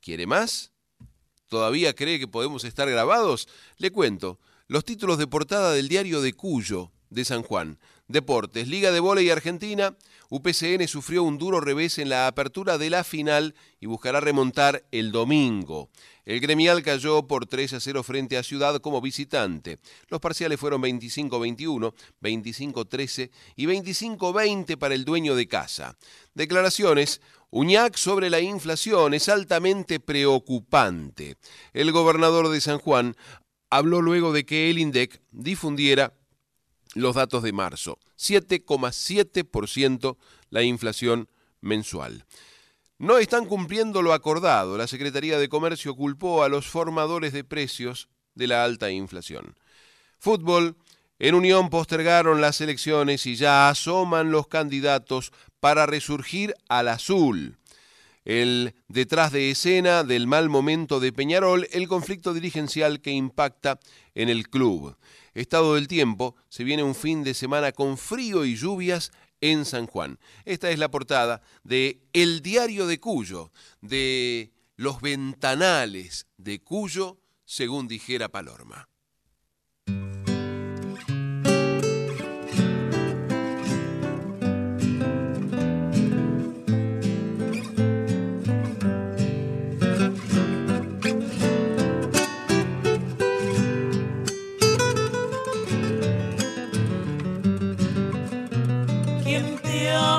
[0.00, 0.72] quiere más?
[1.48, 3.48] ¿Todavía cree que podemos estar grabados?
[3.76, 7.78] Le cuento, los títulos de portada del diario de Cuyo, de San Juan.
[8.06, 9.94] Deportes, Liga de Voley Argentina,
[10.30, 15.12] UPCN sufrió un duro revés en la apertura de la final y buscará remontar el
[15.12, 15.90] domingo.
[16.28, 19.78] El gremial cayó por 3 a 0 frente a Ciudad como visitante.
[20.08, 25.96] Los parciales fueron 25-21, 25-13 y 25-20 para el dueño de casa.
[26.34, 27.22] Declaraciones.
[27.48, 31.38] Uñac sobre la inflación es altamente preocupante.
[31.72, 33.16] El gobernador de San Juan
[33.70, 36.12] habló luego de que el INDEC difundiera
[36.94, 37.98] los datos de marzo.
[38.18, 40.18] 7,7%
[40.50, 41.30] la inflación
[41.62, 42.26] mensual.
[42.98, 44.76] No están cumpliendo lo acordado.
[44.76, 49.54] La Secretaría de Comercio culpó a los formadores de precios de la alta inflación.
[50.18, 50.76] Fútbol.
[51.20, 57.58] En Unión postergaron las elecciones y ya asoman los candidatos para resurgir al azul.
[58.24, 63.80] El detrás de escena del mal momento de Peñarol, el conflicto dirigencial que impacta
[64.14, 64.96] en el club.
[65.34, 69.86] Estado del tiempo, se viene un fin de semana con frío y lluvias en San
[69.86, 70.18] Juan.
[70.44, 77.88] Esta es la portada de El Diario de Cuyo, de los ventanales de Cuyo, según
[77.88, 78.87] dijera Palorma.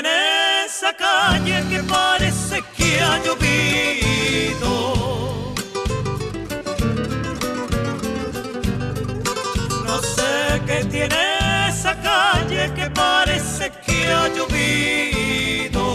[0.00, 4.72] Tiene esa calle que parece que ha llovido.
[9.84, 15.87] No sé qué tiene esa calle que parece que ha llovido.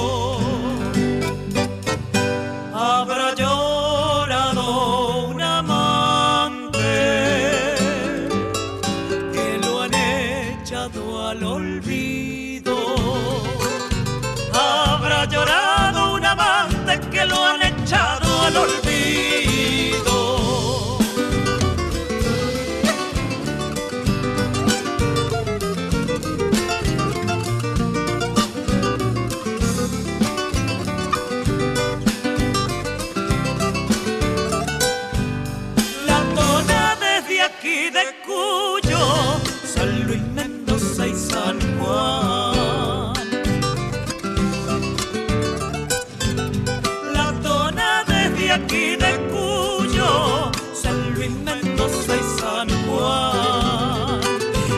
[48.53, 54.21] Aquí de Cuyo, San Luis Mendoza y San Juan.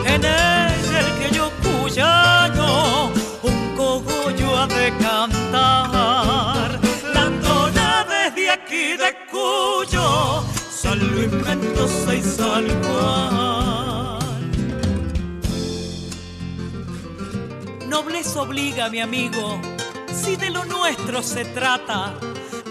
[0.06, 3.12] En el que yo cuyano,
[3.42, 6.80] un cogollo ha de cantar.
[7.14, 14.16] La tona desde aquí de Cuyo, San Luis Mendoza y San Juan.
[17.88, 19.60] Nobleza obliga, mi amigo,
[20.14, 22.14] si de lo nuestro se trata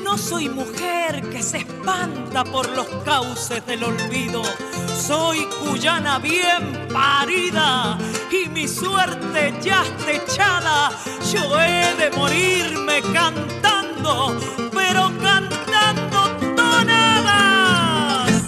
[0.06, 4.44] no soy mujer que se espanta por los cauces del olvido.
[4.96, 7.98] Soy cuyana bien parida
[8.32, 10.92] y mi suerte ya está echada.
[11.34, 14.38] Yo he de morirme cantando,
[14.72, 16.20] pero cantando
[16.56, 18.44] tonadas.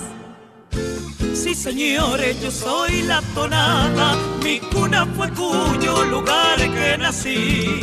[1.34, 4.16] Sí, señores, yo soy la tonada.
[4.44, 7.82] Mi cuna fue cuyo lugar que nací.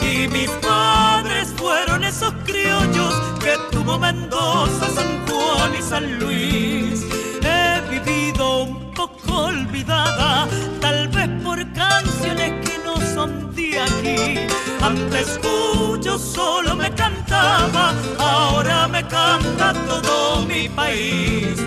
[0.00, 7.04] Y mis padres fueron esos criollos que tuvo Mendoza, San Juan y San Luis.
[7.42, 10.46] He vivido un poco olvidada,
[10.80, 14.46] tal vez por canciones que no son de aquí.
[14.80, 21.58] Antes Cuyo solo me cantaba, ahora me canta todo mi país.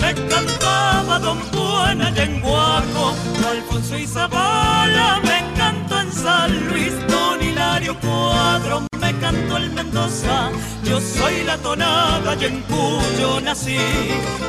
[0.00, 3.14] Me cantaba Don Buena y en Guaco,
[3.48, 10.50] Alfonso y Zavala, me encantó en San Luis, Don Hilario Cuadro, me cantó el Mendoza,
[10.84, 13.76] yo soy la tonada y en Cuyo nací.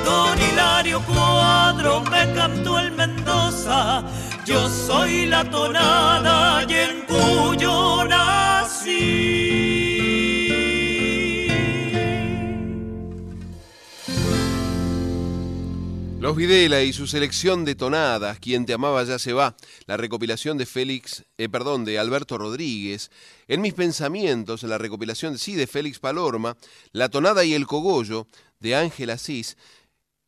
[0.06, 4.04] Don Hilario Cuadro, me cantó el Mendoza,
[4.46, 9.81] yo soy la tonada y en Cuyo nací.
[16.22, 19.58] Los Videla y su selección de tonadas, Quien te amaba ya se va,
[19.88, 23.10] la recopilación de Félix, eh, perdón, de Alberto Rodríguez,
[23.48, 26.58] En mis pensamientos, la recopilación sí de Félix Palorma,
[26.92, 28.28] La tonada y el cogollo
[28.60, 29.58] de Ángel Asís,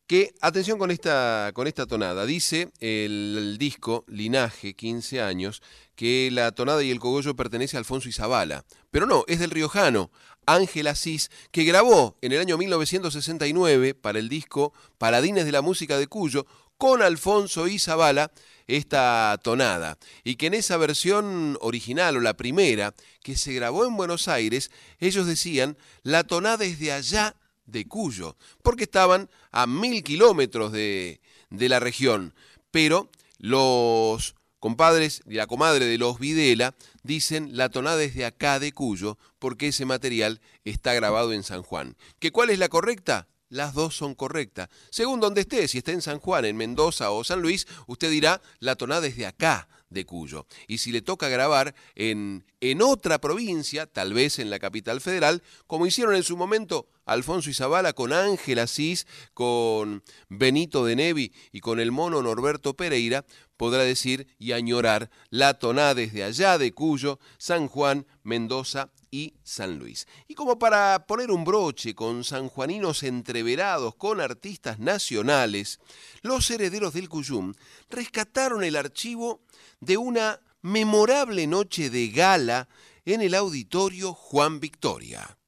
[0.08, 5.62] que, atención con esta, con esta tonada, dice el, el, disco Linaje, 15 años,
[5.94, 10.10] que la tonada y el cogollo pertenece a Alfonso Izabala, pero no, es del riojano,
[10.46, 15.98] Ángel Asís, que grabó en el año 1969 para el disco Paladines de la Música
[15.98, 16.46] de Cuyo
[16.78, 18.32] con Alfonso y Zabala
[18.66, 19.98] esta tonada.
[20.22, 24.70] Y que en esa versión original o la primera que se grabó en Buenos Aires
[24.98, 27.36] ellos decían la tonada es de allá
[27.66, 31.20] de Cuyo porque estaban a mil kilómetros de,
[31.50, 32.34] de la región.
[32.70, 34.34] Pero los
[34.64, 39.18] compadres y la comadre de los Videla dicen la tonada es de acá de Cuyo
[39.38, 41.98] porque ese material está grabado en San Juan.
[42.18, 43.28] ¿Que cuál es la correcta?
[43.50, 44.70] Las dos son correctas.
[44.88, 48.40] Según donde esté, si está en San Juan, en Mendoza o San Luis, usted dirá
[48.58, 50.46] la tonada es de acá de Cuyo.
[50.66, 55.42] Y si le toca grabar en, en otra provincia, tal vez en la capital federal,
[55.66, 61.60] como hicieron en su momento Alfonso Izabala con Ángel Asís, con Benito de Nevi y
[61.60, 63.24] con el mono Norberto Pereira,
[63.56, 69.78] podrá decir y añorar la tonada desde allá de Cuyo, San Juan, Mendoza y San
[69.78, 70.06] Luis.
[70.28, 75.78] Y como para poner un broche con sanjuaninos entreverados con artistas nacionales,
[76.22, 77.54] los herederos del Cuyum
[77.90, 79.42] rescataron el archivo
[79.80, 82.68] de una memorable noche de gala
[83.04, 85.38] en el auditorio Juan Victoria.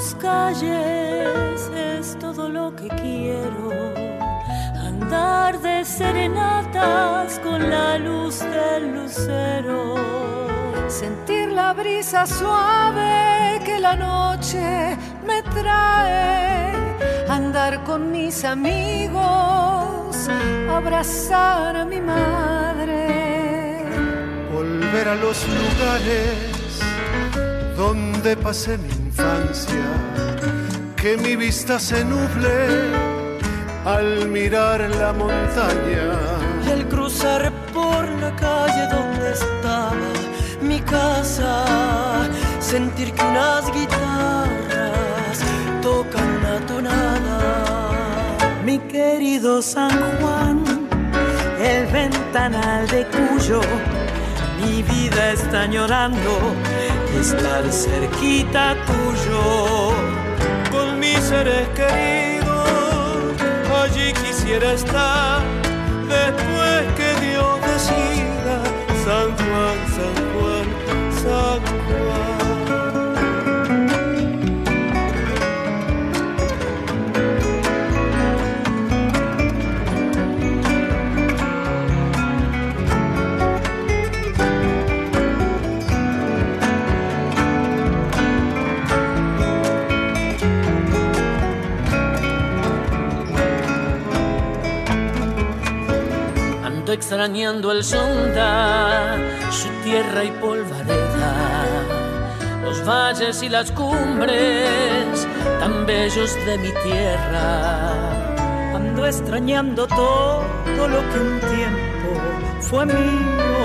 [0.00, 3.70] Tus calles es todo lo que quiero.
[4.88, 9.96] Andar de serenatas con la luz del lucero.
[10.88, 14.96] Sentir la brisa suave que la noche
[15.26, 16.72] me trae.
[17.28, 19.20] Andar con mis amigos,
[20.78, 23.84] abrazar a mi madre.
[24.50, 26.80] Volver a los lugares
[27.76, 28.99] donde pasé mi
[30.96, 32.92] que mi vista se nuble
[33.84, 36.06] al mirar la montaña.
[36.64, 40.10] Y al cruzar por la calle donde estaba
[40.62, 41.64] mi casa,
[42.60, 45.38] sentir que unas guitarras
[45.82, 47.38] tocan la tonada.
[48.64, 49.90] Mi querido San
[50.20, 50.62] Juan,
[51.60, 53.62] el ventanal de Cuyo,
[54.60, 56.54] mi vida está llorando
[57.18, 59.92] estar cerquita tuyo.
[60.70, 63.34] Con mis seres queridos,
[63.82, 65.42] allí quisiera estar.
[66.08, 68.56] Después que Dios decida,
[69.04, 70.66] San Juan, San Juan,
[71.22, 72.29] San Juan.
[96.92, 99.16] Extrañando el sonda,
[99.50, 101.34] su tierra y polvareda,
[102.62, 105.26] los valles y las cumbres
[105.60, 107.92] tan bellos de mi tierra.
[108.74, 112.20] Ando extrañando todo lo que un tiempo
[112.60, 113.60] fue mío,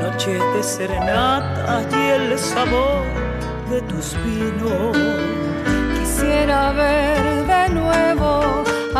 [0.00, 3.04] noche de serenata y el sabor
[3.70, 4.96] de tus vinos.
[5.98, 7.35] Quisiera ver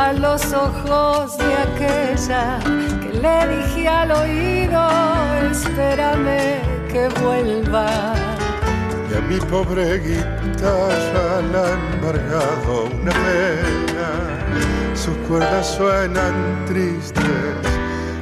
[0.06, 2.60] a los ojos de aquella
[3.22, 4.80] le dije al oído,
[5.50, 8.14] espérame que vuelva.
[9.10, 14.08] Y a mi pobre guitarra la ha embargado una pena,
[14.94, 17.24] sus cuerdas suenan tristes,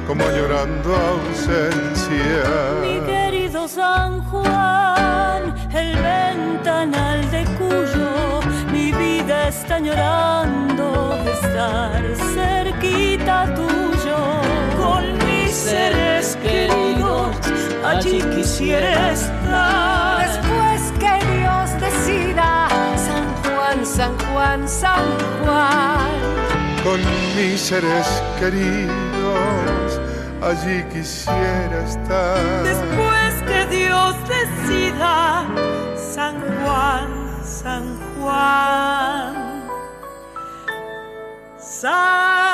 [0.07, 2.45] como llorando ausencia.
[2.81, 7.14] Mi querido San Juan, el ventanal
[9.47, 12.01] está llorando, estar
[12.33, 14.45] cerquita tuyo
[15.65, 17.35] seres queridos,
[17.83, 20.27] allí quisiera estar.
[20.27, 22.67] Después que Dios decida,
[23.07, 25.05] San Juan, San Juan, San
[25.43, 26.09] Juan.
[26.83, 26.99] Con
[27.35, 28.07] mis seres
[28.39, 30.01] queridos,
[30.41, 32.63] allí quisiera estar.
[32.63, 35.45] Después que Dios decida,
[36.13, 37.09] San Juan,
[37.43, 37.85] San
[38.19, 39.14] Juan.
[41.85, 42.44] San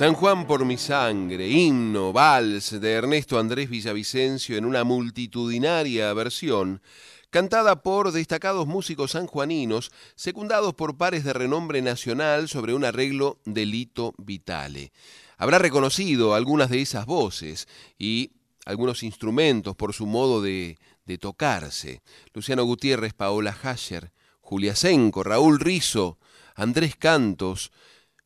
[0.00, 6.80] San Juan por mi sangre, himno, vals de Ernesto Andrés Villavicencio en una multitudinaria versión,
[7.28, 13.66] cantada por destacados músicos sanjuaninos, secundados por pares de renombre nacional sobre un arreglo de
[13.66, 14.90] Lito Vitale.
[15.36, 18.30] Habrá reconocido algunas de esas voces y
[18.64, 22.00] algunos instrumentos por su modo de, de tocarse.
[22.32, 26.18] Luciano Gutiérrez, Paola Hascher, Julia Senco, Raúl Rizo,
[26.54, 27.70] Andrés Cantos,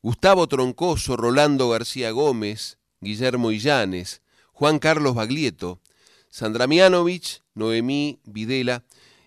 [0.05, 4.21] Gustavo Troncoso, Rolando García Gómez, Guillermo Illanes,
[4.53, 5.81] Juan Carlos Baglietto,
[6.29, 8.83] Sandra Mianovich, Noemí Videla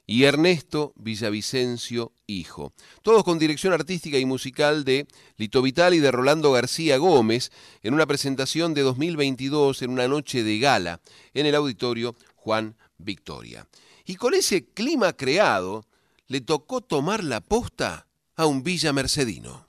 [0.07, 2.73] y Ernesto Villavicencio Hijo.
[3.03, 7.51] Todos con dirección artística y musical de Lito Vital y de Rolando García Gómez
[7.83, 11.01] en una presentación de 2022 en una noche de gala
[11.35, 13.67] en el auditorio Juan Victoria.
[14.07, 15.85] Y con ese clima creado,
[16.29, 18.07] le tocó tomar la posta
[18.37, 19.68] a un Villa Mercedino.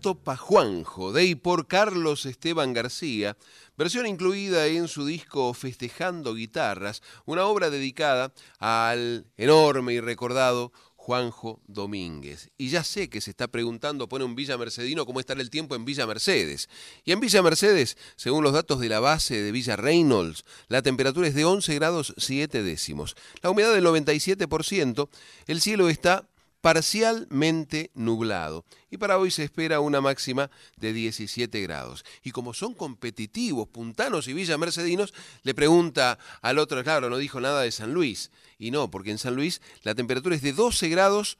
[0.00, 3.36] Gato pa' Juanjo, de y por Carlos Esteban García,
[3.76, 11.60] versión incluida en su disco Festejando Guitarras, una obra dedicada al enorme y recordado Juanjo
[11.66, 12.50] Domínguez.
[12.56, 15.74] Y ya sé que se está preguntando, pone un Villa Mercedino, cómo estará el tiempo
[15.74, 16.70] en Villa Mercedes.
[17.04, 21.28] Y en Villa Mercedes, según los datos de la base de Villa Reynolds, la temperatura
[21.28, 23.16] es de 11 grados 7 décimos.
[23.42, 25.10] La humedad del 97%,
[25.46, 26.29] el cielo está
[26.60, 28.64] parcialmente nublado.
[28.90, 32.04] Y para hoy se espera una máxima de 17 grados.
[32.22, 37.40] Y como son competitivos, puntanos y Villa Mercedinos, le pregunta al otro, claro, no dijo
[37.40, 38.30] nada de San Luis.
[38.58, 41.38] Y no, porque en San Luis la temperatura es de 12 grados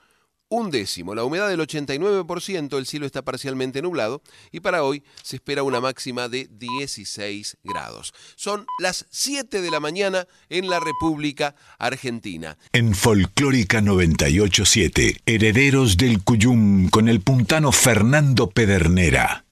[0.51, 1.15] un décimo.
[1.15, 4.21] La humedad del 89%, el cielo está parcialmente nublado
[4.53, 8.13] y para hoy se espera una máxima de 16 grados.
[8.37, 12.59] Son las 7 de la mañana en la República Argentina.
[12.73, 19.47] En Folclórica 987, Herederos del Cuyum con el puntano Fernando Pedernera.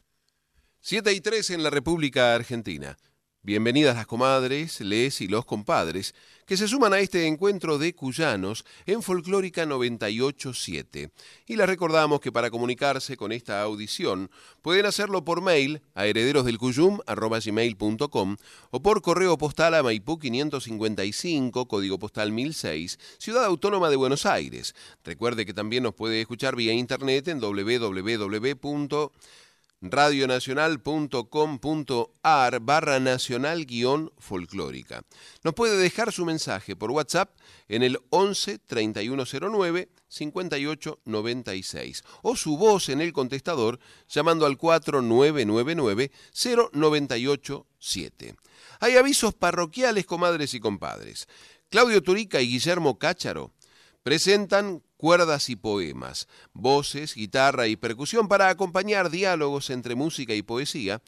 [0.80, 2.96] 7 y 3 en la República Argentina.
[3.48, 8.66] Bienvenidas las comadres, les y los compadres que se suman a este encuentro de cuyanos
[8.84, 11.10] en Folclórica 987.
[11.46, 14.30] Y les recordamos que para comunicarse con esta audición
[14.60, 18.36] pueden hacerlo por mail a herederosdelcuyum.com
[18.70, 24.74] o por correo postal a Maipú 555, código postal 1006, Ciudad Autónoma de Buenos Aires.
[25.06, 29.10] Recuerde que también nos puede escuchar vía internet en www
[29.80, 35.02] radionacional.com.ar barra nacional guion folclórica.
[35.44, 37.30] Nos puede dejar su mensaje por WhatsApp
[37.68, 46.10] en el 11 3109 58 96 o su voz en el contestador llamando al 4999
[46.32, 48.36] 0987.
[48.80, 51.28] Hay avisos parroquiales, comadres y compadres.
[51.68, 53.52] Claudio Turica y Guillermo Cácharo
[54.02, 61.00] presentan cuerdas y poemas, voces, guitarra y percusión para acompañar diálogos entre música y poesía.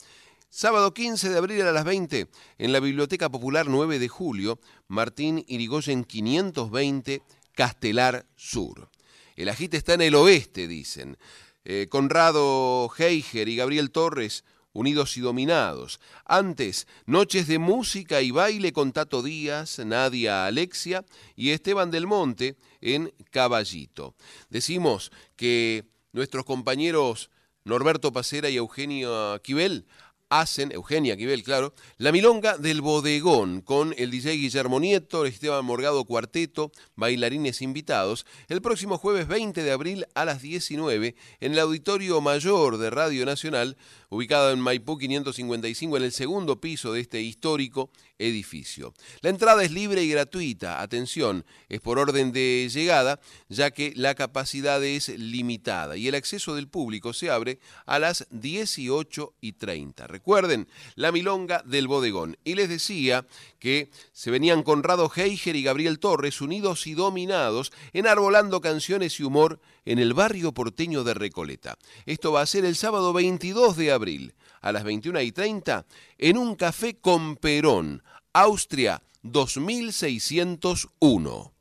[0.48, 2.28] Sábado 15 de abril a las 20
[2.58, 7.22] en la Biblioteca Popular 9 de Julio, Martín Irigoyen 520,
[7.52, 8.88] Castelar Sur.
[9.36, 11.18] El agite está en el oeste, dicen.
[11.64, 16.00] Eh, Conrado Heiger y Gabriel Torres, unidos y dominados.
[16.24, 21.04] Antes, noches de música y baile con Tato Díaz, Nadia Alexia
[21.36, 24.14] y Esteban del Monte en Caballito.
[24.48, 27.30] Decimos que nuestros compañeros
[27.64, 29.86] Norberto Pacera y Eugenio Quibel
[30.30, 36.04] hacen, Eugenia Quibel, claro, la milonga del bodegón con el DJ Guillermo Nieto, Esteban Morgado
[36.04, 42.20] Cuarteto, bailarines invitados, el próximo jueves 20 de abril a las 19 en el Auditorio
[42.20, 43.76] Mayor de Radio Nacional,
[44.08, 47.90] ubicado en Maipú 555, en el segundo piso de este histórico
[48.20, 48.94] edificio.
[49.22, 54.14] La entrada es libre y gratuita, atención, es por orden de llegada, ya que la
[54.14, 60.06] capacidad es limitada y el acceso del público se abre a las 18 y 30.
[60.06, 62.36] Recuerden, la milonga del bodegón.
[62.44, 63.26] Y les decía
[63.58, 69.60] que se venían Conrado Heiger y Gabriel Torres unidos y dominados, enarbolando canciones y humor
[69.84, 71.78] en el barrio porteño de Recoleta.
[72.06, 75.86] Esto va a ser el sábado 22 de abril a las 21 y 30
[76.18, 78.02] en un café con Perón,
[78.32, 81.54] Austria 2601.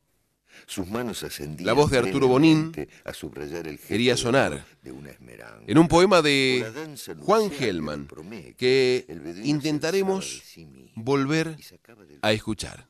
[0.65, 2.71] Sus manos ascendían La voz de Arturo Bonín
[3.03, 5.09] a subrayar el quería sonar de una
[5.65, 8.07] en un poema de Juan Gelman
[8.57, 9.05] que
[9.43, 10.43] intentaremos
[10.95, 11.57] volver
[12.21, 12.87] a escuchar.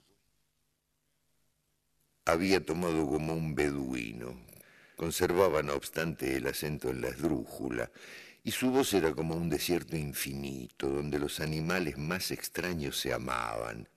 [2.26, 4.38] había tomado como un beduino.
[4.96, 7.90] Conservaba, no obstante, el acento en la esdrújula,
[8.44, 13.88] y su voz era como un desierto infinito, donde los animales más extraños se amaban.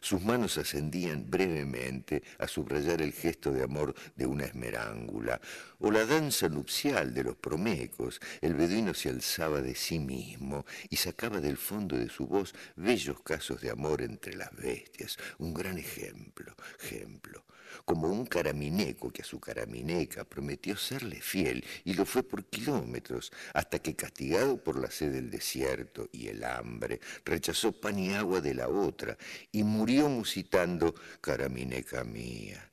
[0.00, 5.40] Sus manos ascendían brevemente a subrayar el gesto de amor de una esmerángula,
[5.78, 8.20] o la danza nupcial de los promecos.
[8.40, 13.20] El beduino se alzaba de sí mismo y sacaba del fondo de su voz bellos
[13.22, 15.18] casos de amor entre las bestias.
[15.38, 17.44] Un gran ejemplo, ejemplo
[17.84, 23.32] como un caramineco que a su caramineca prometió serle fiel y lo fue por kilómetros,
[23.54, 28.40] hasta que castigado por la sed del desierto y el hambre, rechazó pan y agua
[28.40, 29.16] de la otra
[29.52, 32.70] y murió musitando caramineca mía.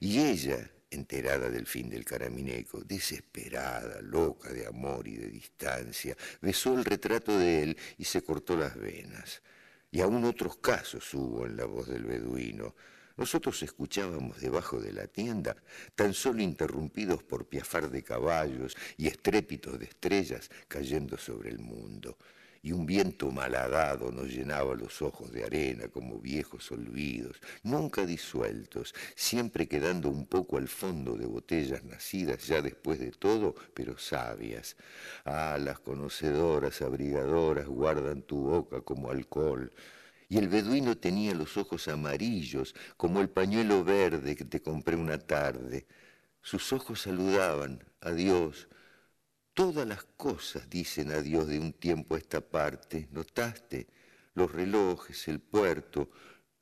[0.00, 6.74] Y ella, enterada del fin del caramineco, desesperada, loca de amor y de distancia, besó
[6.74, 9.42] el retrato de él y se cortó las venas.
[9.90, 12.74] Y aún otros casos hubo en la voz del beduino.
[13.16, 15.56] Nosotros escuchábamos debajo de la tienda,
[15.94, 22.16] tan solo interrumpidos por piafar de caballos y estrépitos de estrellas cayendo sobre el mundo.
[22.64, 28.94] Y un viento malhadado nos llenaba los ojos de arena como viejos olvidos, nunca disueltos,
[29.16, 34.76] siempre quedando un poco al fondo de botellas nacidas ya después de todo, pero sabias.
[35.24, 39.72] Ah, las conocedoras, abrigadoras, guardan tu boca como alcohol
[40.32, 45.18] y el beduino tenía los ojos amarillos como el pañuelo verde que te compré una
[45.18, 45.86] tarde.
[46.40, 48.66] Sus ojos saludaban, adiós.
[49.52, 53.08] Todas las cosas dicen adiós de un tiempo a esta parte.
[53.10, 53.88] ¿Notaste?
[54.32, 56.08] Los relojes, el puerto,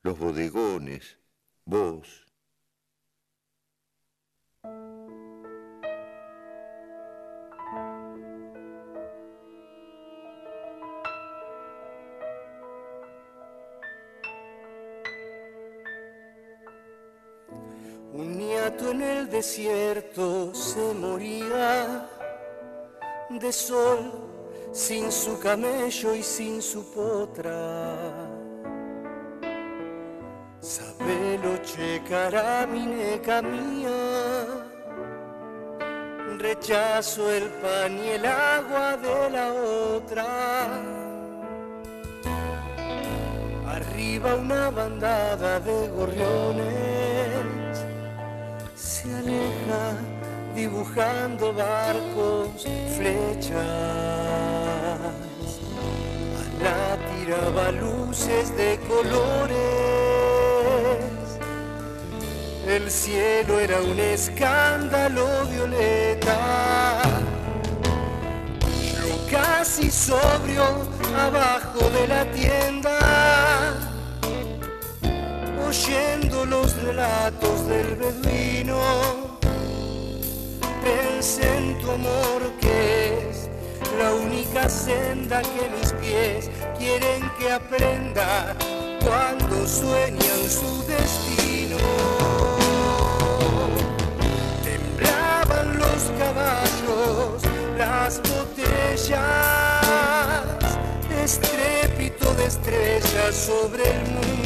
[0.03, 1.17] los bodegones,
[1.63, 2.20] vos.
[18.13, 22.09] Un niato en el desierto se moría
[23.29, 24.11] de sol
[24.73, 28.03] sin su camello y sin su potra.
[30.59, 33.89] Sabelo che caramineca mía,
[36.37, 40.27] rechazo el pan y el agua de la otra.
[43.67, 47.20] Arriba una bandada de gorriones
[49.01, 49.97] se aleja
[50.55, 53.59] dibujando barcos, flechas.
[56.39, 59.57] A la tiraba luces de colores.
[62.67, 67.01] El cielo era un escándalo violeta.
[69.07, 70.63] Yo casi sobrio
[71.17, 73.00] abajo de la tienda
[75.71, 78.77] oyendo los relatos del beduino,
[80.83, 83.49] pensé en tu amor que es
[83.97, 88.53] la única senda que mis pies quieren que aprenda
[89.01, 91.77] cuando sueñan su destino.
[94.65, 97.43] Temblaban los caballos,
[97.77, 99.21] las botellas,
[101.23, 104.40] estrépito de estrellas sobre el mundo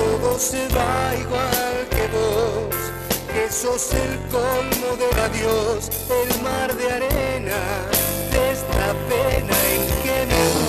[0.00, 2.76] todo se va igual que vos,
[3.32, 5.90] que sos el colmo de adiós,
[6.20, 7.60] el mar de arena,
[8.32, 10.59] de esta pena en que me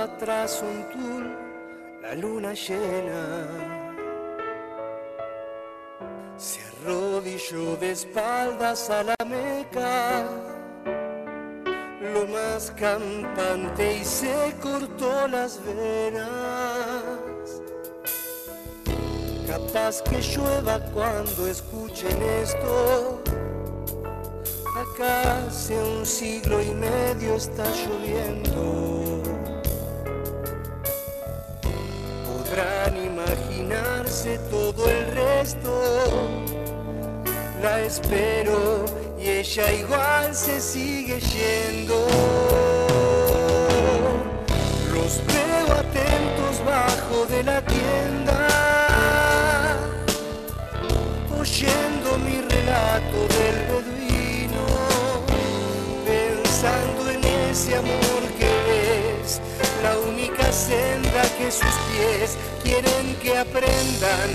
[0.00, 1.36] lloraba tras un tul
[2.02, 3.46] la luna llena.
[6.36, 10.24] Se arrodilló de espaldas a la meca,
[12.00, 16.30] lo más campante y se cortó las venas.
[19.46, 23.20] Capaz que llueva cuando escuchen esto
[24.80, 29.19] Acá hace un siglo y medio está lloviendo.
[32.50, 35.70] Podrán imaginarse todo el resto.
[37.62, 38.84] La espero
[39.20, 42.08] y ella igual se sigue yendo.
[44.92, 48.48] Los veo atentos bajo de la tienda,
[51.38, 54.64] oyendo mi relato del beduino
[56.04, 59.40] pensando en ese amor que es
[59.84, 61.09] la única senda
[61.40, 64.30] que sus pies quieren que aprendan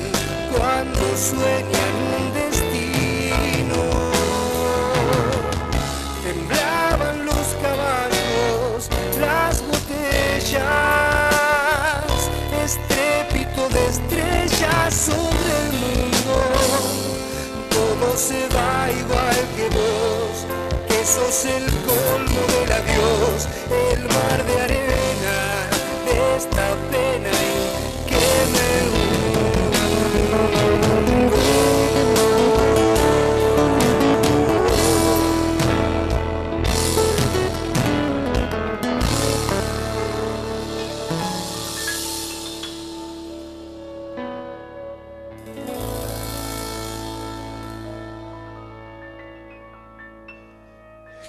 [0.51, 3.81] cuando sueñan un destino.
[6.23, 8.89] Temblaban los caballos,
[9.19, 10.63] las botellas,
[12.65, 16.35] estrépito de estrellas sobre el mundo.
[17.69, 20.35] Todo se va igual que vos
[21.05, 23.47] sos el colmo del adiós,
[23.93, 25.14] el mar de arena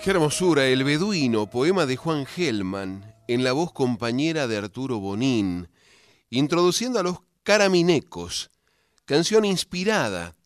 [0.06, 5.68] Qué hermosura, El Beduino, poema de Juan Gelman, en la voz compañera de Arturo Bonín,
[6.30, 8.52] introduciendo a los caraminecos,
[9.04, 10.36] canción inspirada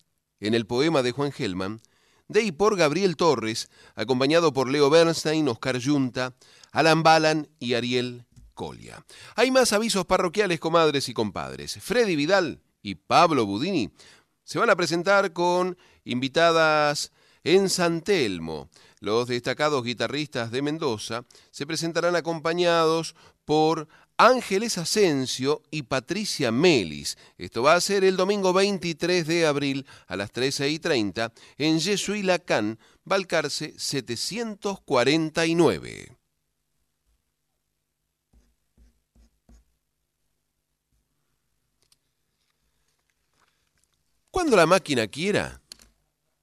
[0.41, 1.83] en el poema de Juan Gelman,
[2.27, 6.35] de y por Gabriel Torres, acompañado por Leo Bernstein, Oscar Yunta,
[6.73, 8.25] Alan Balan y Ariel
[8.55, 9.05] Colia.
[9.37, 11.77] Hay más avisos parroquiales, comadres y compadres.
[11.83, 13.91] Freddy Vidal y Pablo Budini
[14.43, 17.13] se van a presentar con invitadas
[17.45, 18.69] en San Telmo.
[19.03, 23.15] Los destacados guitarristas de Mendoza se presentarán acompañados
[23.47, 27.17] por Ángeles Asensio y Patricia Melis.
[27.39, 31.79] Esto va a ser el domingo 23 de abril a las 13 y 30 en
[31.79, 36.19] Yesuí Lacan, Balcarce 749.
[44.31, 45.63] Cuando la máquina quiera,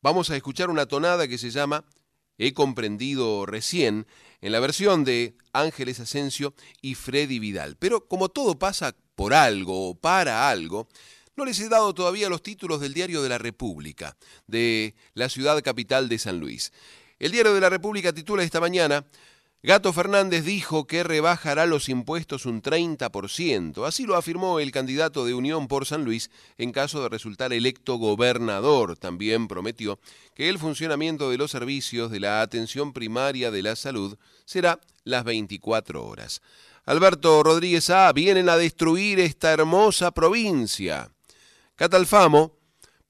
[0.02, 1.86] vamos a escuchar una tonada que se llama
[2.38, 4.08] he comprendido recién
[4.42, 7.76] en la versión de Ángeles Asensio y Freddy Vidal.
[7.78, 10.88] Pero como todo pasa por algo o para algo,
[11.36, 15.62] no les he dado todavía los títulos del Diario de la República, de la ciudad
[15.64, 16.72] capital de San Luis.
[17.20, 19.06] El Diario de la República titula esta mañana
[19.64, 23.88] Gato Fernández dijo que rebajará los impuestos un 30%.
[23.88, 26.30] Así lo afirmó el candidato de Unión por San Luis
[26.60, 28.98] en caso de resultar electo gobernador.
[28.98, 30.00] También prometió
[30.36, 35.24] que el funcionamiento de los servicios de la atención primaria de la salud será las
[35.24, 36.42] 24 horas.
[36.86, 38.14] Alberto Rodríguez A.
[38.14, 41.12] Vienen a destruir esta hermosa provincia.
[41.76, 42.54] Catalfamo,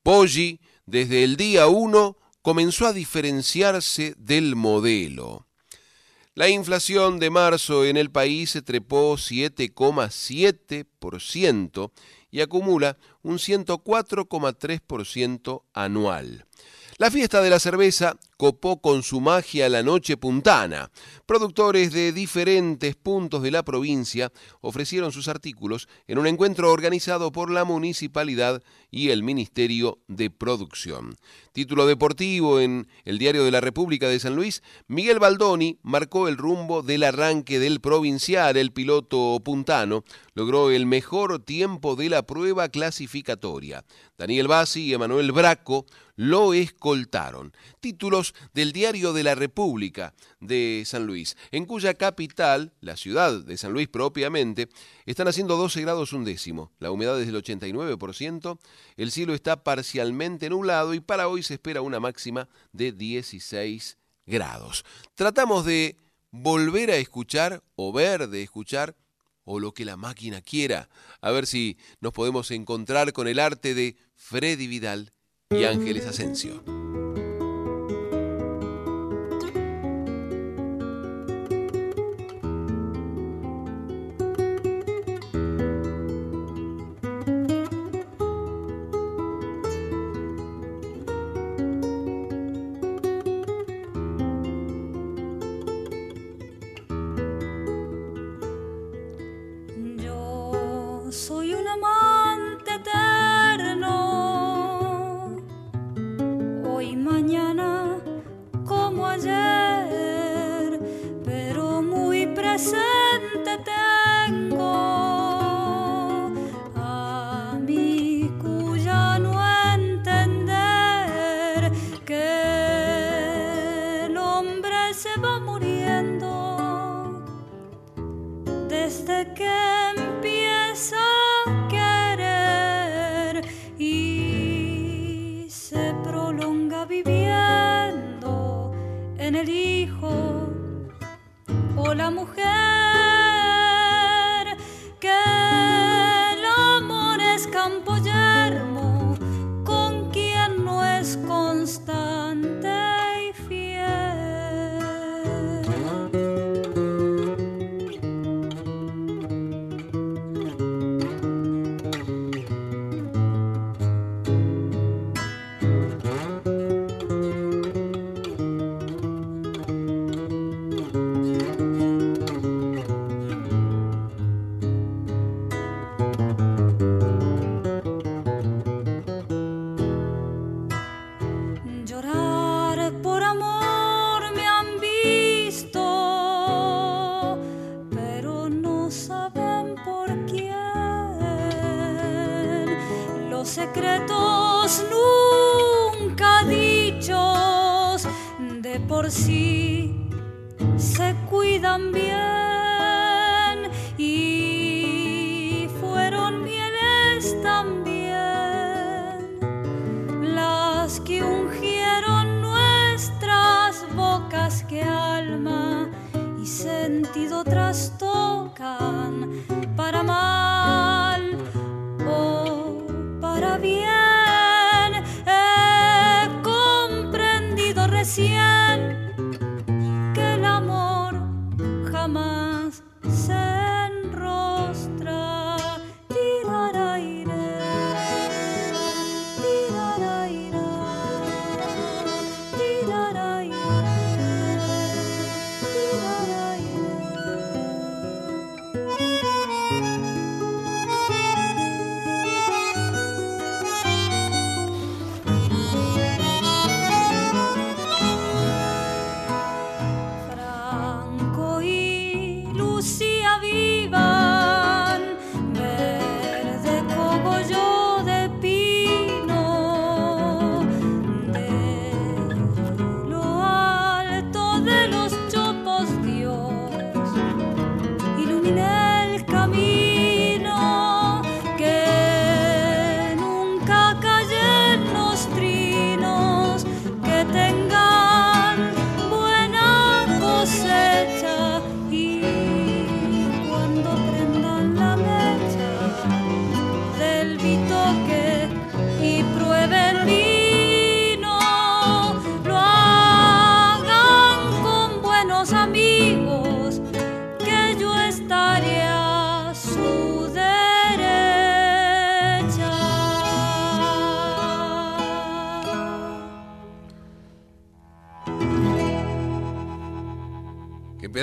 [0.01, 5.46] Poggi, desde el día 1 comenzó a diferenciarse del modelo.
[6.37, 11.91] La inflación de marzo en el país se trepó 7,7%
[12.29, 16.45] y acumula un 104,3% anual.
[16.99, 20.91] La fiesta de la cerveza copó con su magia la noche puntana.
[21.25, 24.31] Productores de diferentes puntos de la provincia
[24.61, 28.61] ofrecieron sus artículos en un encuentro organizado por la municipalidad
[28.91, 31.15] y el Ministerio de Producción.
[31.51, 36.37] Título deportivo en el Diario de la República de San Luis, Miguel Baldoni marcó el
[36.37, 38.55] rumbo del arranque del provincial.
[38.55, 40.03] El piloto puntano
[40.35, 43.83] logró el mejor tiempo de la prueba clasificatoria.
[44.17, 45.85] Daniel Bassi y Emanuel Braco
[46.15, 47.53] lo escoltaron.
[47.79, 53.57] Títulos del Diario de la República de San Luis, en cuya capital, la ciudad de
[53.57, 54.69] San Luis propiamente,
[55.05, 58.59] están haciendo 12 grados un décimo, la humedad es del 89%,
[58.97, 64.85] el cielo está parcialmente nublado y para hoy se espera una máxima de 16 grados.
[65.15, 65.97] Tratamos de
[66.31, 68.95] volver a escuchar o ver de escuchar
[69.45, 70.89] o lo que la máquina quiera,
[71.21, 75.11] a ver si nos podemos encontrar con el arte de Freddy Vidal
[75.49, 76.76] y Ángeles Asensio.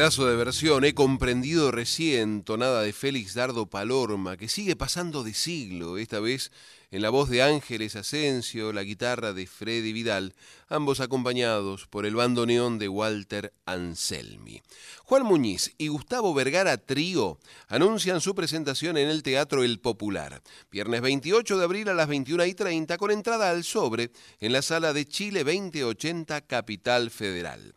[0.05, 5.97] De versión he comprendido recién tonada de Félix Dardo Palorma, que sigue pasando de siglo,
[5.97, 6.53] esta vez
[6.91, 10.35] en la voz de Ángeles Asensio, la guitarra de Freddy Vidal,
[10.69, 14.61] ambos acompañados por el bandoneón de Walter Anselmi.
[15.05, 21.01] Juan Muñiz y Gustavo Vergara Trío anuncian su presentación en el Teatro El Popular, viernes
[21.01, 24.93] 28 de abril a las 21 y 30 con entrada al sobre en la sala
[24.93, 27.75] de Chile 2080 Capital Federal.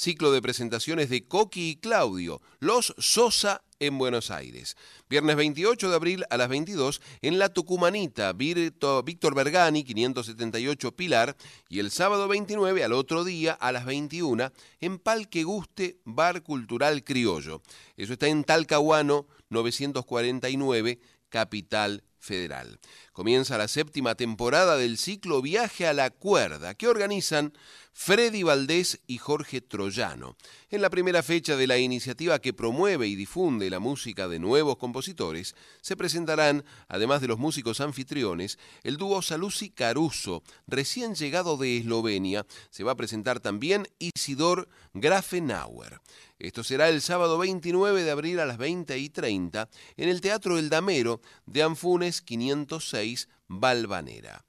[0.00, 4.78] Ciclo de presentaciones de Coqui y Claudio, Los Sosa en Buenos Aires.
[5.10, 11.36] Viernes 28 de abril a las 22 en La Tucumanita, Víctor Bergani, 578 Pilar,
[11.68, 14.50] y el sábado 29 al otro día a las 21
[14.80, 17.60] en Palque Guste, Bar Cultural Criollo.
[17.98, 20.98] Eso está en Talcahuano 949,
[21.28, 22.78] Capital Federal.
[23.12, 27.52] Comienza la séptima temporada del ciclo Viaje a la Cuerda, que organizan
[27.92, 30.36] Freddy Valdés y Jorge Troyano.
[30.70, 34.76] En la primera fecha de la iniciativa que promueve y difunde la música de nuevos
[34.76, 41.78] compositores, se presentarán, además de los músicos anfitriones, el dúo Salusi Caruso, recién llegado de
[41.78, 42.46] Eslovenia.
[42.70, 46.00] Se va a presentar también Isidor Grafenauer.
[46.38, 49.68] Esto será el sábado 29 de abril a las 20 y 30
[49.98, 54.44] en el Teatro El Damero de Anfunes 506, Valvanera.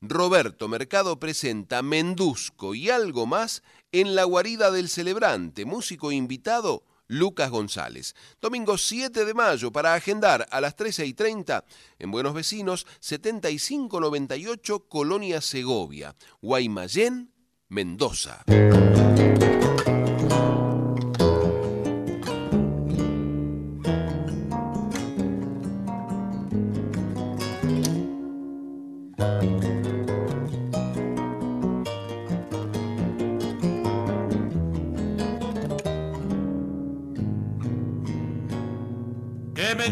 [0.00, 3.62] Roberto Mercado presenta Mendusco y algo más
[3.92, 8.14] en la guarida del celebrante, músico invitado Lucas González.
[8.40, 11.64] Domingo 7 de mayo para agendar a las 13 y 30
[11.98, 17.30] en Buenos Vecinos 7598 Colonia Segovia, Guaymallén,
[17.68, 18.44] Mendoza.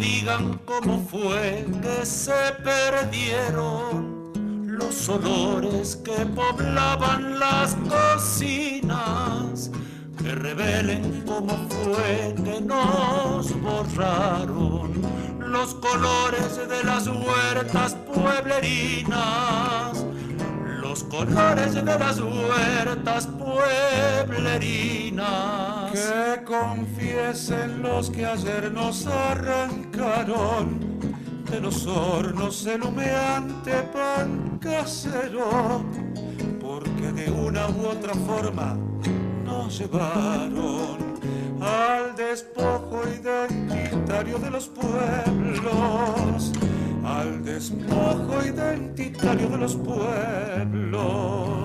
[0.00, 2.32] Digan cómo fue que se
[2.64, 4.30] perdieron
[4.66, 9.70] los olores que poblaban las cocinas,
[10.22, 14.92] que revelen cómo fue que nos borraron
[15.38, 19.70] los colores de las huertas pueblerinas
[20.90, 25.79] los colores de las huertas pueblerinas.
[25.92, 30.78] Que confiesen los que ayer nos arrancaron.
[31.50, 35.84] De los hornos el humeante pan casero,
[36.60, 38.76] porque de una u otra forma
[39.44, 41.10] nos llevaron
[41.60, 46.52] al despojo identitario de los pueblos.
[47.04, 51.59] Al despojo identitario de los pueblos.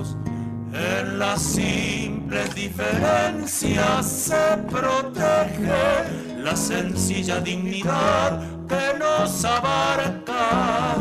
[0.85, 10.95] En las simples diferencias se protege la sencilla dignidad que nos abarca.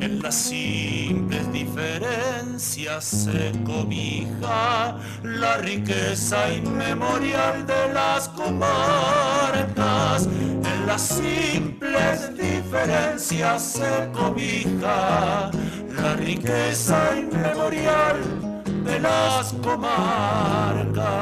[0.00, 10.26] En las simples diferencias se cobija la riqueza inmemorial de las comarcas.
[10.26, 15.50] En las simples diferencias se cobija
[15.96, 18.39] la riqueza inmemorial
[18.84, 21.20] de las comarcas.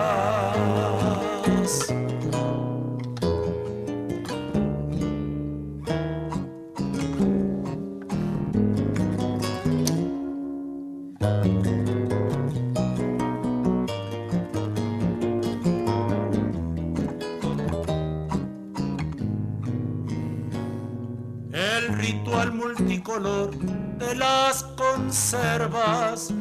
[21.99, 23.51] ritual multicolor
[23.99, 26.33] de las conservas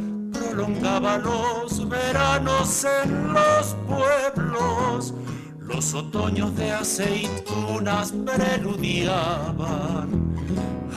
[0.49, 5.13] prolongaba los veranos en los pueblos.
[5.59, 9.57] Los otoños de aceitunas preludiaban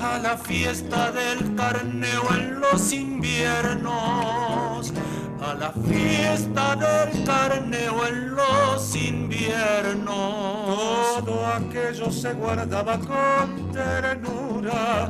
[0.00, 4.40] a la fiesta del carneo en los inviernos
[5.42, 10.04] a la fiesta del carneo en los inviernos.
[11.24, 15.08] Todo aquello se guardaba con ternura,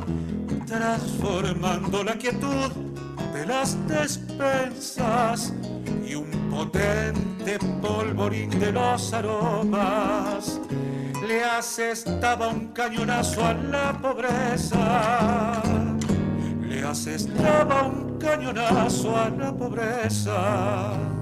[0.65, 2.90] transformando la quietud
[3.33, 5.53] de las despensas
[6.05, 10.59] y un potente polvorín de los aromas.
[11.27, 15.61] Le asestaba un cañonazo a la pobreza
[16.71, 21.20] le asestaba un cañonazo a la pobreza.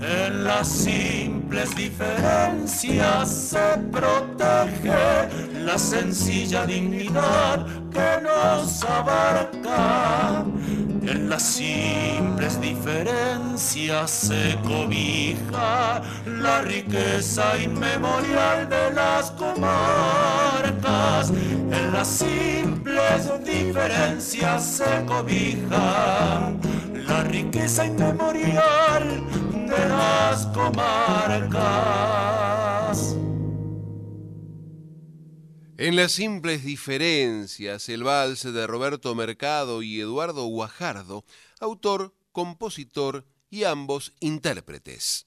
[0.00, 5.28] En las simples diferencias se protege
[5.64, 10.44] la sencilla dignidad que nos abarca.
[11.06, 21.30] en las simples diferencias se cobija la riqueza inmemorial de las comarcas.
[21.30, 26.52] En las simples diferencias se cobija
[27.06, 29.22] la riqueza inmemorial
[29.66, 32.04] de las comarcas.
[35.76, 41.24] En las simples diferencias, el vals de Roberto Mercado y Eduardo Guajardo,
[41.60, 45.26] autor, compositor y ambos intérpretes.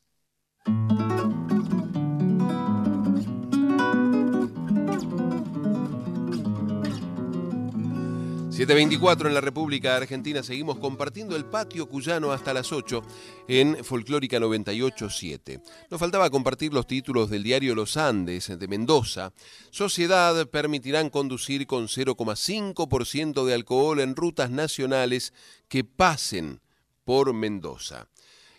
[8.57, 10.41] 724 en la República Argentina.
[10.41, 13.03] Seguimos compartiendo el patio cuyano hasta las 8
[13.47, 15.61] en Folclórica 987.
[15.91, 19.31] Nos faltaba compartir los títulos del diario Los Andes de Mendoza.
[19.69, 25.34] Sociedad permitirán conducir con 0,5% de alcohol en rutas nacionales
[25.67, 26.59] que pasen
[27.05, 28.07] por Mendoza.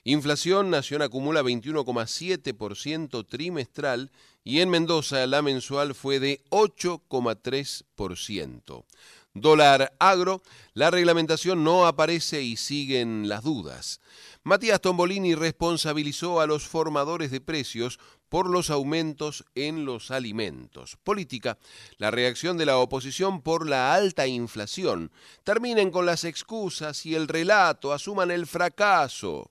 [0.05, 4.13] Inflación nación acumula 21,7% trimestral
[4.45, 8.85] y en Mendoza la mensual fue de 8,3%
[9.35, 10.43] dólar agro,
[10.75, 14.01] la reglamentación no aparece y siguen las dudas.
[14.43, 17.99] Matías Tombolini responsabilizó a los formadores de precios
[18.29, 20.97] por los aumentos en los alimentos.
[21.03, 21.59] Política,
[21.97, 25.11] la reacción de la oposición por la alta inflación.
[25.45, 29.51] Terminen con las excusas y el relato, asuman el fracaso.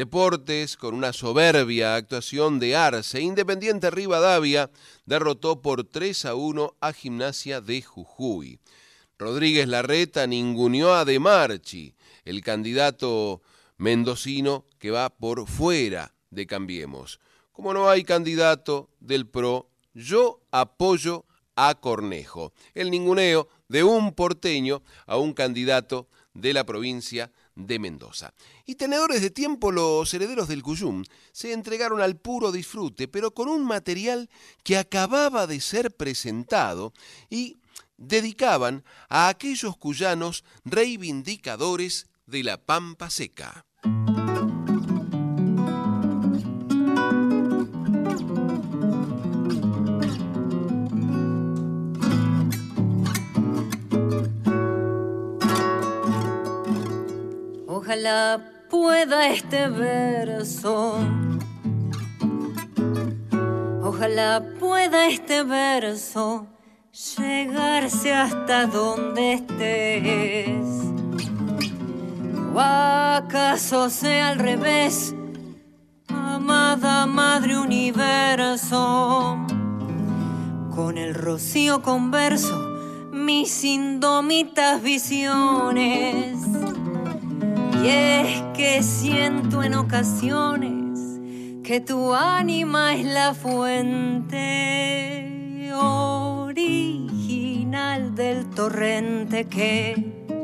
[0.00, 4.70] Deportes, con una soberbia actuación de Arce, Independiente Rivadavia
[5.04, 8.60] derrotó por 3 a 1 a Gimnasia de Jujuy.
[9.18, 11.94] Rodríguez Larreta ninguneó a De Marchi,
[12.24, 13.42] el candidato
[13.76, 17.20] mendocino que va por fuera de Cambiemos.
[17.52, 22.54] Como no hay candidato del PRO, yo apoyo a Cornejo.
[22.72, 28.32] El ninguneo de un porteño a un candidato de la provincia de Mendoza.
[28.64, 33.48] Y tenedores de tiempo, los herederos del Cuyum se entregaron al puro disfrute, pero con
[33.48, 34.28] un material
[34.62, 36.92] que acababa de ser presentado
[37.28, 37.58] y
[37.96, 43.66] dedicaban a aquellos cuyanos reivindicadores de la pampa seca.
[57.90, 58.40] Ojalá
[58.70, 60.96] pueda este verso.
[63.82, 66.46] Ojalá pueda este verso
[67.18, 70.68] llegarse hasta donde estés.
[72.54, 75.12] O acaso sea al revés,
[76.06, 79.36] amada madre universo.
[80.76, 82.56] Con el rocío converso,
[83.10, 86.49] mis indómitas visiones
[87.82, 90.98] y es que siento en ocasiones
[91.62, 94.50] que tu ánima es la fuente
[95.72, 96.54] original
[98.14, 100.40] del torrente que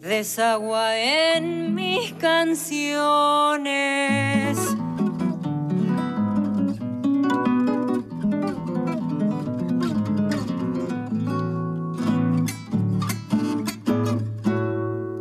[0.00, 2.76] desagua en mis canciones.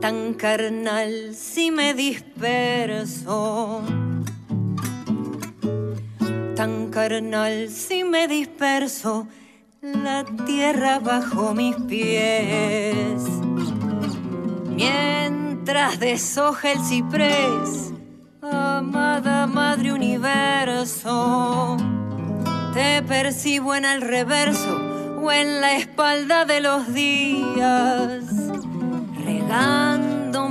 [0.06, 3.82] Tan carnal si me disperso.
[6.56, 9.28] Tan carnal si me disperso,
[9.82, 13.24] la tierra bajo mis pies.
[14.76, 17.92] Mientras deshoja el ciprés,
[18.44, 21.78] amada madre universo,
[22.76, 24.78] te percibo en el reverso
[25.20, 28.46] o en la espalda de los días
[29.26, 29.95] regando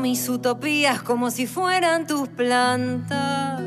[0.05, 3.63] mis utopías como si fueran tus plantas.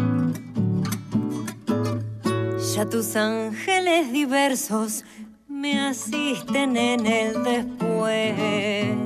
[2.58, 5.04] ya tus ángeles diversos
[5.48, 8.96] me asisten en el después.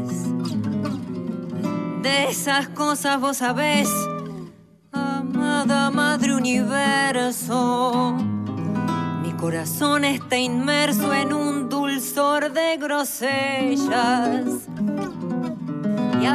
[2.02, 3.88] De esas cosas vos sabés,
[4.92, 8.16] amada madre universo.
[9.22, 14.44] Mi corazón está inmerso en un dulzor de grosellas.
[16.20, 16.26] Y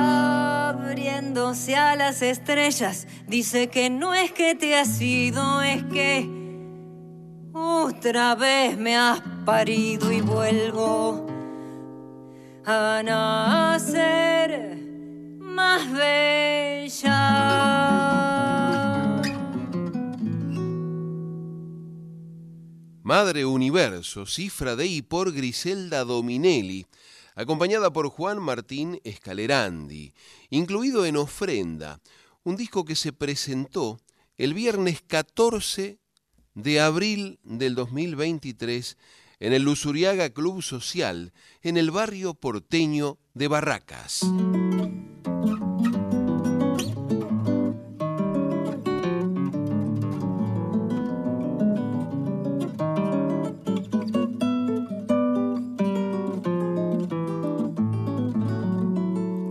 [1.26, 6.45] acercándose a las estrellas, dice que no es que te has ido, es que
[7.56, 11.26] otra vez me has parido y vuelvo
[12.66, 14.78] a nacer
[15.40, 17.22] más bella.
[23.04, 26.86] Madre Universo, cifra de y por Griselda Dominelli,
[27.36, 30.14] acompañada por Juan Martín Escalerandi,
[30.50, 32.02] incluido en Ofrenda,
[32.44, 34.00] un disco que se presentó
[34.38, 36.00] el viernes 14
[36.56, 38.98] de abril del 2023
[39.40, 44.22] en el Lusuriaga Club Social, en el barrio porteño de Barracas.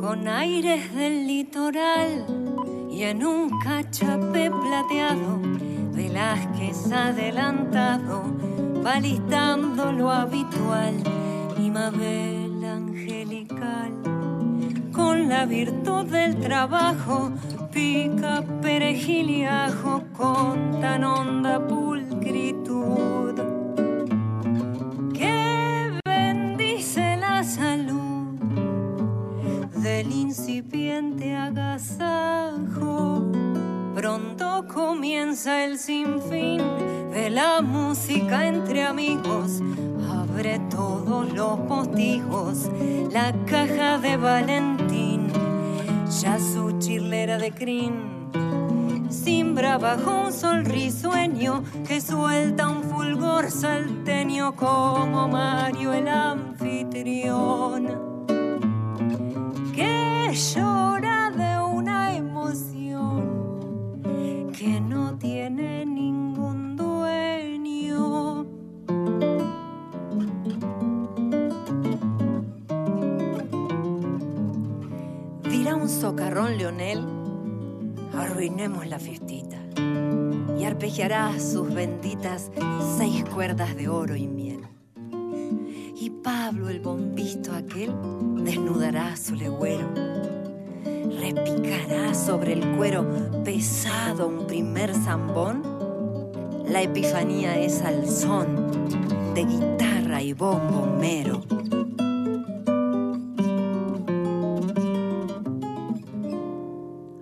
[0.01, 2.27] Con aires del litoral
[2.91, 5.41] y en un cachape plateado,
[6.15, 8.23] Velázquez adelantado,
[8.87, 10.95] va listando lo habitual
[11.59, 13.91] y Mabel angelical.
[14.93, 17.33] Con la virtud del trabajo,
[17.73, 23.35] pica perejil y ajo con tan honda pulcritud
[25.13, 28.39] que bendice la salud
[29.83, 31.14] del incipiente.
[34.05, 36.61] Pronto comienza el sinfín
[37.11, 39.63] de la música entre amigos.
[40.13, 42.71] Abre todos los postijos,
[43.11, 45.33] la caja de Valentín,
[46.21, 48.29] ya su chilera de crin.
[49.09, 57.87] Simbra bajo un sol risueño que suelta un fulgor salteño como Mario el anfitrión
[59.75, 61.14] que llora
[64.59, 68.47] que no tiene ningún dueño.
[75.51, 77.05] Dirá un socarrón Leonel,
[78.17, 79.57] arruinemos la fiestita
[80.57, 82.53] y arpegiará sus benditas
[82.97, 84.61] seis cuerdas de oro y miel.
[85.97, 87.93] Y Pablo el bombisto aquel
[88.37, 89.89] desnudará su legüero,
[91.21, 93.05] repicará sobre el cuero
[93.45, 95.63] pesado un primer zambón.
[96.67, 101.43] La epifanía es al son de guitarra y bombo mero.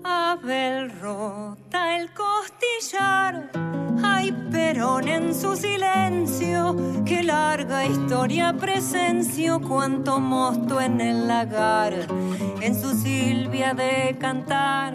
[0.04, 3.50] Abel rota el costillar,
[4.02, 11.94] hay Perón en su silencio, que larga historia presencio, cuanto mosto en el lagar,
[12.62, 14.94] en su Silvia de cantar.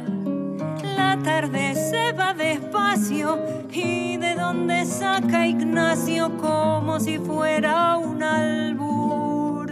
[0.96, 3.38] La tarde se va despacio
[3.72, 9.70] y de donde saca Ignacio como si fuera un albur.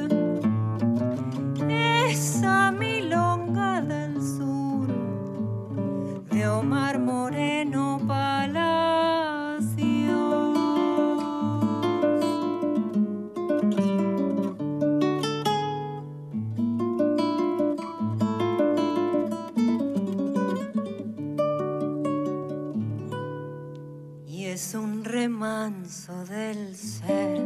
[1.69, 4.87] Esa milonga del sur
[6.31, 7.84] de Omar Moreno
[25.45, 27.39] un remanso del ser.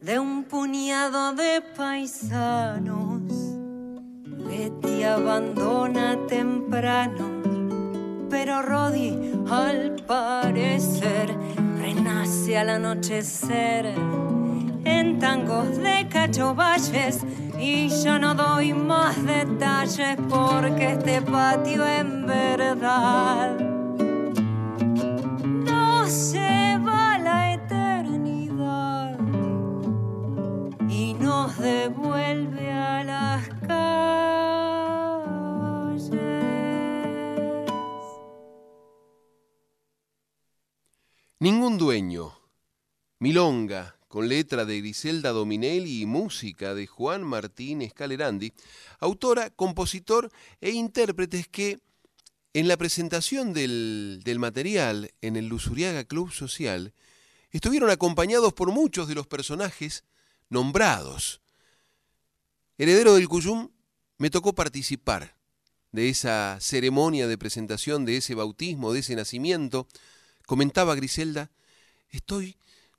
[0.00, 3.22] De un puñado de paisanos
[4.46, 7.42] Betty abandona temprano,
[8.30, 9.16] pero Rodi
[9.50, 11.34] al parecer
[11.78, 13.94] renace al anochecer.
[14.84, 17.20] En tangos de cachovalles
[17.58, 23.73] y yo no doy más detalles porque este patio en verdad
[43.20, 48.52] Milonga, con letra de Griselda Dominelli y música de Juan Martín Escalerandi,
[48.98, 50.28] autora, compositor
[50.60, 51.78] e intérpretes que
[52.52, 56.92] en la presentación del, del material en el Lusuriaga Club Social
[57.52, 60.02] estuvieron acompañados por muchos de los personajes
[60.48, 61.42] nombrados.
[62.76, 63.68] Heredero del Cuyum,
[64.18, 65.36] me tocó participar
[65.92, 69.86] de esa ceremonia de presentación, de ese bautismo, de ese nacimiento.
[70.44, 71.52] Comentaba Griselda,
[72.16, 72.56] estoy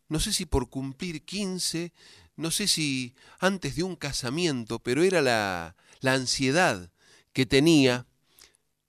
[0.08, 1.92] no sé si por cumplir 15,
[2.36, 6.92] no sé si antes de un casamiento, pero era la, la ansiedad
[7.34, 8.06] que tenía,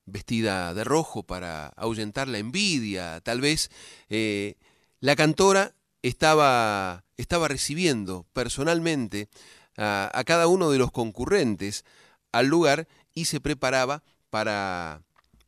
[0.05, 3.70] vestida de rojo para ahuyentar la envidia, tal vez
[4.09, 4.55] eh,
[5.01, 9.28] la cantora estaba, estaba recibiendo personalmente
[9.77, 11.85] a, a cada uno de los concurrentes
[12.31, 15.03] al lugar y se preparaba para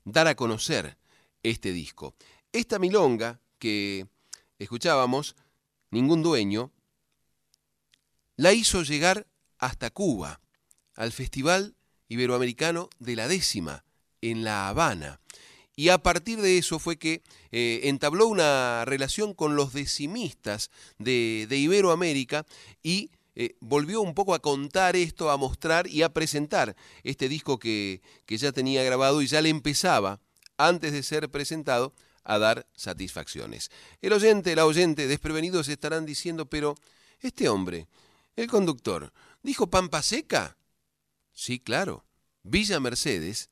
[0.05, 0.97] dar a conocer
[1.43, 2.15] este disco.
[2.53, 4.07] Esta milonga que
[4.59, 5.37] escuchábamos,
[5.91, 6.73] Ningún Dueño,
[8.37, 9.27] la hizo llegar
[9.59, 10.41] hasta Cuba,
[10.95, 11.75] al Festival
[12.09, 13.85] Iberoamericano de la Décima,
[14.21, 15.21] en La Habana.
[15.77, 17.23] Y a partir de eso fue que
[17.53, 22.47] eh, entabló una relación con los decimistas de, de Iberoamérica
[22.83, 26.75] y eh, volvió un poco a contar esto, a mostrar y a presentar
[27.05, 30.21] este disco que, que ya tenía grabado y ya le empezaba,
[30.57, 31.95] antes de ser presentado,
[32.29, 33.71] a dar satisfacciones.
[34.03, 36.77] El oyente, la oyente, desprevenidos estarán diciendo, pero
[37.21, 37.89] este hombre,
[38.37, 40.57] el conductor, ¿dijo Pampa Seca?
[41.33, 42.05] Sí, claro.
[42.43, 43.49] Villa Mercedes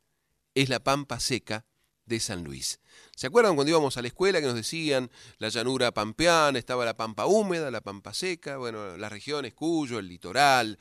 [0.54, 1.64] es la Pampa Seca
[2.04, 2.78] de San Luis.
[3.16, 6.96] ¿Se acuerdan cuando íbamos a la escuela que nos decían la llanura pampeana, estaba la
[6.96, 10.78] pampa húmeda, la pampa seca, bueno, las regiones Cuyo, el litoral,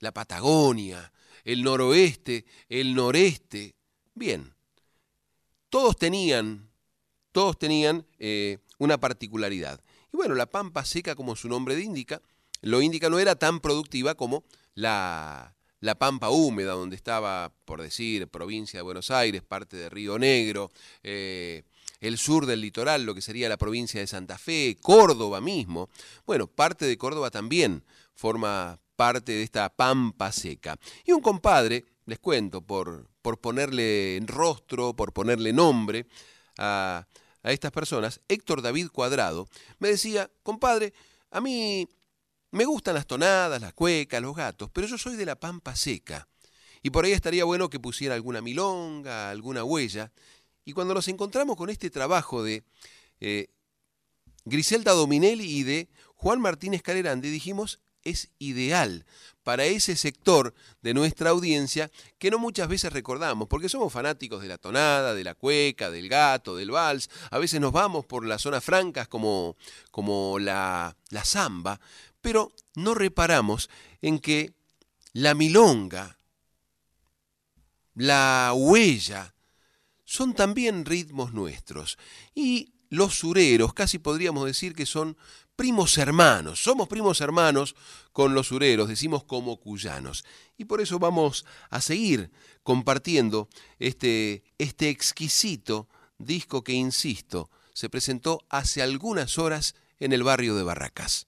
[0.00, 1.12] la Patagonia,
[1.44, 3.76] el noroeste, el noreste?
[4.14, 4.52] Bien,
[5.70, 6.68] todos tenían,
[7.36, 9.78] todos tenían eh, una particularidad.
[10.10, 12.22] Y bueno, la pampa seca, como su nombre indica,
[12.62, 14.42] lo indica, no era tan productiva como
[14.74, 20.18] la, la Pampa Húmeda, donde estaba, por decir, provincia de Buenos Aires, parte de Río
[20.18, 20.70] Negro,
[21.02, 21.64] eh,
[22.00, 25.90] el sur del litoral, lo que sería la provincia de Santa Fe, Córdoba mismo.
[26.24, 27.84] Bueno, parte de Córdoba también
[28.14, 30.78] forma parte de esta Pampa seca.
[31.04, 36.06] Y un compadre, les cuento, por, por ponerle rostro, por ponerle nombre
[36.56, 37.06] a,
[37.46, 39.48] a estas personas, Héctor David Cuadrado,
[39.78, 40.92] me decía, compadre,
[41.30, 41.88] a mí
[42.50, 46.26] me gustan las tonadas, las cuecas, los gatos, pero yo soy de la pampa seca.
[46.82, 50.10] Y por ahí estaría bueno que pusiera alguna milonga, alguna huella.
[50.64, 52.64] Y cuando nos encontramos con este trabajo de
[53.20, 53.46] eh,
[54.44, 59.04] Griselda Dominelli y de Juan Martínez Calerandi, dijimos, es ideal
[59.42, 64.48] para ese sector de nuestra audiencia que no muchas veces recordamos, porque somos fanáticos de
[64.48, 68.42] la tonada, de la cueca, del gato, del vals, a veces nos vamos por las
[68.42, 69.56] zonas francas como,
[69.90, 71.80] como la, la samba,
[72.20, 73.70] pero no reparamos
[74.02, 74.52] en que
[75.12, 76.18] la milonga,
[77.94, 79.34] la huella,
[80.04, 81.98] son también ritmos nuestros.
[82.34, 85.16] Y los sureros, casi podríamos decir que son
[85.56, 87.74] primos hermanos, somos primos hermanos
[88.12, 90.24] con los sureros, decimos como cuyanos.
[90.56, 92.30] Y por eso vamos a seguir
[92.62, 95.88] compartiendo este, este exquisito
[96.18, 101.26] disco que, insisto, se presentó hace algunas horas en el barrio de Barracas.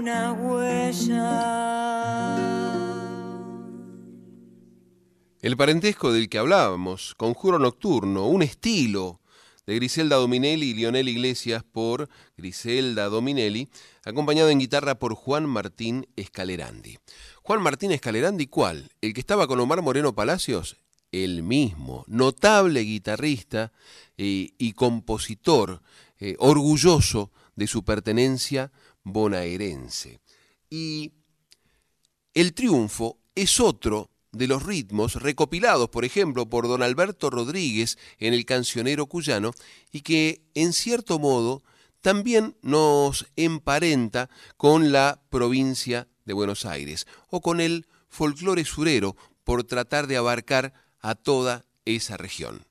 [0.00, 1.28] Una huella.
[5.42, 9.20] El parentesco del que hablábamos, Conjuro Nocturno, un estilo
[9.66, 12.08] de Griselda Dominelli y Lionel Iglesias por
[12.38, 13.68] Griselda Dominelli,
[14.04, 16.98] acompañado en guitarra por Juan Martín Escalerandi.
[17.42, 18.90] Juan Martín Escalerandi, ¿cuál?
[19.02, 20.78] ¿El que estaba con Omar Moreno Palacios?
[21.12, 23.70] El mismo, notable guitarrista
[24.16, 25.82] eh, y compositor,
[26.18, 28.72] eh, orgulloso de su pertenencia
[29.04, 30.20] bonaerense.
[30.68, 31.12] Y
[32.34, 38.34] el triunfo es otro de los ritmos recopilados, por ejemplo, por don Alberto Rodríguez en
[38.34, 39.52] el cancionero cuyano
[39.90, 41.62] y que, en cierto modo,
[42.00, 49.64] también nos emparenta con la provincia de Buenos Aires o con el folclore surero por
[49.64, 52.64] tratar de abarcar a toda esa región.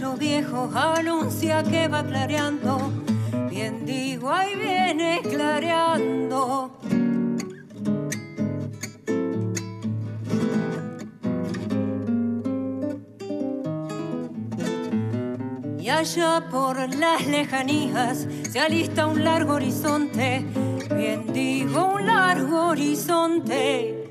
[0.00, 2.90] Un gallo viejo anuncia que va clareando.
[3.50, 6.78] Bien digo, ahí viene clareando.
[15.78, 20.44] Y allá por las lejanías se alista un largo horizonte.
[20.94, 24.09] Bien digo, un largo horizonte.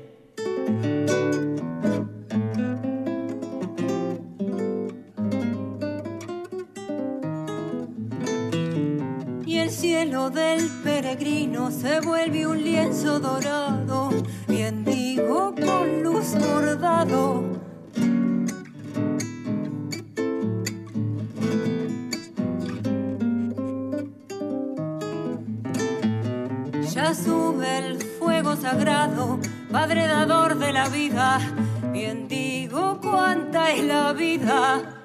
[9.80, 14.10] Cielo del peregrino se vuelve un lienzo dorado,
[14.46, 17.42] bien digo, con luz bordado.
[26.92, 29.38] Ya sube el fuego sagrado,
[29.72, 31.38] Padre dador de la vida,
[31.90, 35.00] bien digo, cuánta es la vida.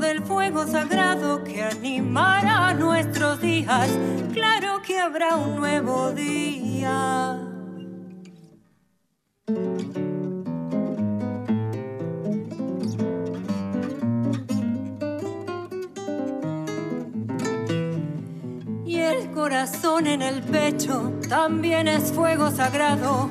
[0.00, 3.90] Del fuego sagrado que animará nuestros días.
[4.32, 7.36] Claro que habrá un nuevo día.
[18.86, 23.30] Y el corazón en el pecho también es fuego sagrado.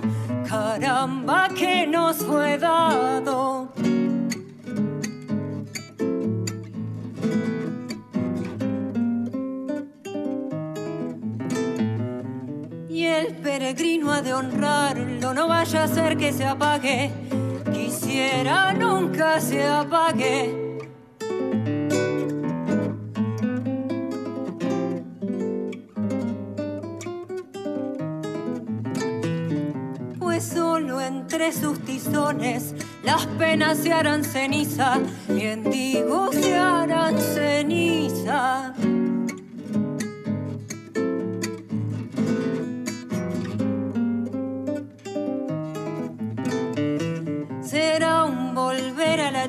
[0.49, 3.71] Caramba, que nos fue dado.
[13.57, 17.11] Peregrino ha de honrarlo, no vaya a ser que se apague.
[17.73, 20.77] Quisiera nunca se apague.
[30.19, 38.75] Pues solo entre sus tizones las penas se harán ceniza, bien digo, se harán ceniza.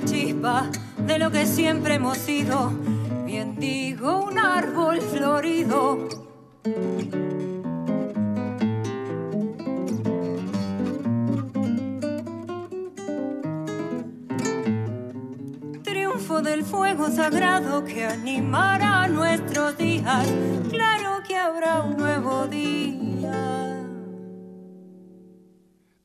[0.05, 0.71] Chispa
[1.07, 2.73] de lo que siempre hemos sido.
[3.25, 6.09] Bien digo, un árbol florido.
[15.83, 20.27] Triunfo del fuego sagrado que animará nuestros días.
[20.71, 23.85] Claro que habrá un nuevo día.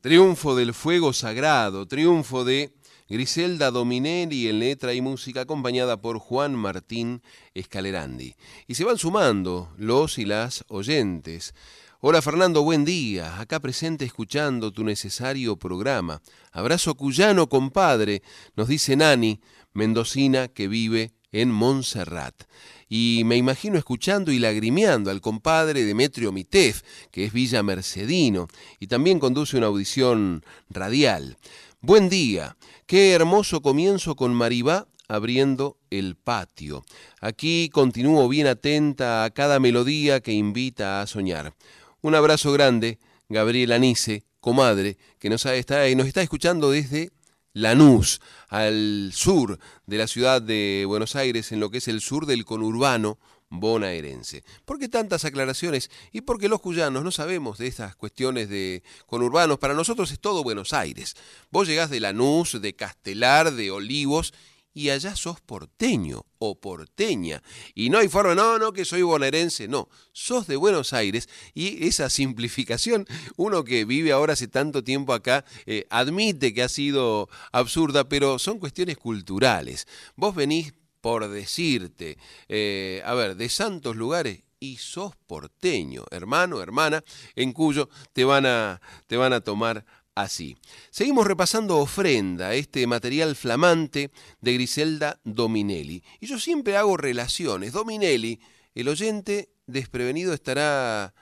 [0.01, 2.73] Triunfo del fuego sagrado, triunfo de
[3.13, 7.21] Griselda Dominelli en letra y música acompañada por Juan Martín
[7.53, 8.33] Escalerandi.
[8.65, 11.53] Y se van sumando los y las oyentes.
[11.99, 13.39] Hola Fernando, buen día.
[13.39, 16.23] Acá presente escuchando tu necesario programa.
[16.51, 18.23] Abrazo cuyano, compadre,
[18.55, 19.41] nos dice Nani,
[19.73, 22.45] mendocina que vive en Montserrat.
[22.89, 26.81] Y me imagino escuchando y lagrimeando al compadre Demetrio Mitef,
[27.11, 28.47] que es Villa Mercedino,
[28.79, 31.37] y también conduce una audición radial.
[31.85, 32.55] Buen día,
[32.85, 36.85] qué hermoso comienzo con Maribá abriendo el patio.
[37.19, 41.53] Aquí continúo bien atenta a cada melodía que invita a soñar.
[41.99, 47.11] Un abrazo grande, Gabriel Anice, comadre, que nos está, nos está escuchando desde
[47.51, 52.27] Lanús, al sur de la ciudad de Buenos Aires, en lo que es el sur
[52.27, 53.19] del conurbano
[53.59, 54.43] bonaerense.
[54.65, 55.91] ¿Por qué tantas aclaraciones?
[56.11, 59.59] Y porque los cuyanos no sabemos de estas cuestiones de conurbanos.
[59.59, 61.15] Para nosotros es todo Buenos Aires.
[61.51, 64.33] Vos llegás de Lanús, de Castelar, de Olivos,
[64.73, 67.43] y allá sos porteño o porteña.
[67.75, 71.85] Y no hay forma, no, no, que soy bonaerense, no, sos de Buenos Aires y
[71.85, 73.05] esa simplificación,
[73.35, 78.39] uno que vive ahora hace tanto tiempo acá, eh, admite que ha sido absurda, pero
[78.39, 79.87] son cuestiones culturales.
[80.15, 80.73] Vos venís
[81.03, 82.17] por decirte,
[82.47, 87.03] eh, a ver, de santos lugares y sos porteño, hermano, hermana,
[87.35, 89.85] en cuyo te van a, te van a tomar
[90.15, 90.55] así.
[90.91, 96.01] Seguimos repasando Ofrenda, este material flamante de Griselda Dominelli.
[96.21, 97.73] Y yo siempre hago relaciones.
[97.73, 98.39] Dominelli,
[98.73, 101.13] el oyente desprevenido estará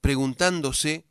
[0.00, 1.04] preguntándose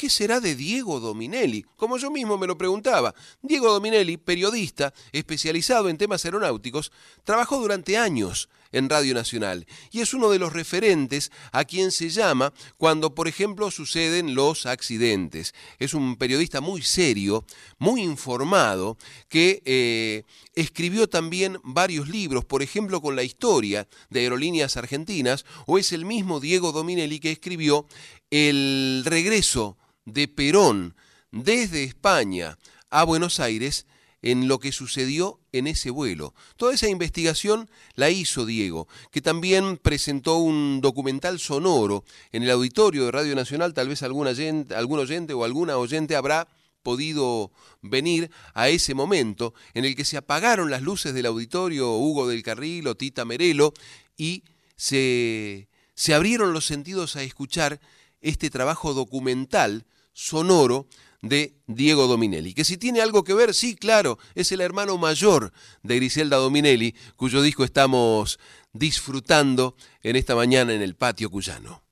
[0.00, 1.62] ¿Qué será de Diego Dominelli?
[1.76, 3.14] Como yo mismo me lo preguntaba.
[3.42, 6.90] Diego Dominelli, periodista especializado en temas aeronáuticos,
[7.22, 12.08] trabajó durante años en Radio Nacional y es uno de los referentes a quien se
[12.08, 15.54] llama cuando, por ejemplo, suceden los accidentes.
[15.78, 17.44] Es un periodista muy serio,
[17.78, 18.96] muy informado,
[19.28, 20.22] que eh,
[20.54, 26.06] escribió también varios libros, por ejemplo, con la historia de aerolíneas argentinas, o es el
[26.06, 27.86] mismo Diego Dominelli que escribió
[28.30, 29.76] El regreso
[30.12, 30.94] de Perón
[31.30, 32.58] desde España
[32.90, 33.86] a Buenos Aires
[34.22, 36.34] en lo que sucedió en ese vuelo.
[36.56, 43.06] Toda esa investigación la hizo Diego, que también presentó un documental sonoro en el auditorio
[43.06, 46.48] de Radio Nacional, tal vez algún oyente, algún oyente o alguna oyente habrá
[46.82, 47.50] podido
[47.82, 52.42] venir a ese momento en el que se apagaron las luces del auditorio Hugo del
[52.42, 53.72] Carril o Tita Merelo
[54.16, 54.44] y
[54.76, 57.80] se, se abrieron los sentidos a escuchar
[58.22, 60.86] este trabajo documental sonoro
[61.22, 65.52] de Diego Dominelli, que si tiene algo que ver, sí, claro, es el hermano mayor
[65.82, 68.38] de Griselda Dominelli, cuyo disco estamos
[68.72, 71.82] disfrutando en esta mañana en el patio cuyano.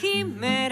[0.00, 0.63] Como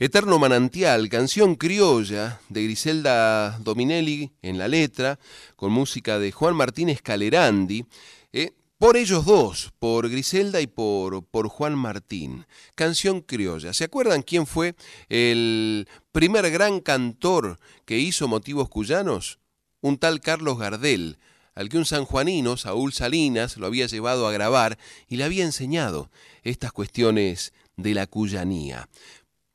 [0.00, 5.18] Eterno Manantial, canción criolla de Griselda Dominelli en la letra,
[5.56, 7.84] con música de Juan Martínez Calerandi,
[8.32, 12.46] eh, por ellos dos, por Griselda y por, por Juan Martín.
[12.76, 13.72] Canción criolla.
[13.72, 14.76] ¿Se acuerdan quién fue
[15.08, 19.40] el primer gran cantor que hizo motivos cuyanos?
[19.80, 21.18] Un tal Carlos Gardel,
[21.56, 26.08] al que un sanjuanino, Saúl Salinas, lo había llevado a grabar y le había enseñado
[26.44, 28.88] estas cuestiones de la cuyanía.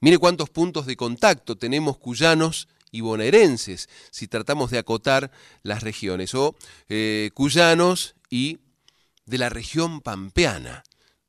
[0.03, 5.31] Mire cuántos puntos de contacto tenemos cuyanos y bonaerenses, si tratamos de acotar
[5.61, 6.57] las regiones, o
[6.89, 8.59] eh, cuyanos y
[9.25, 10.83] de la región pampeana,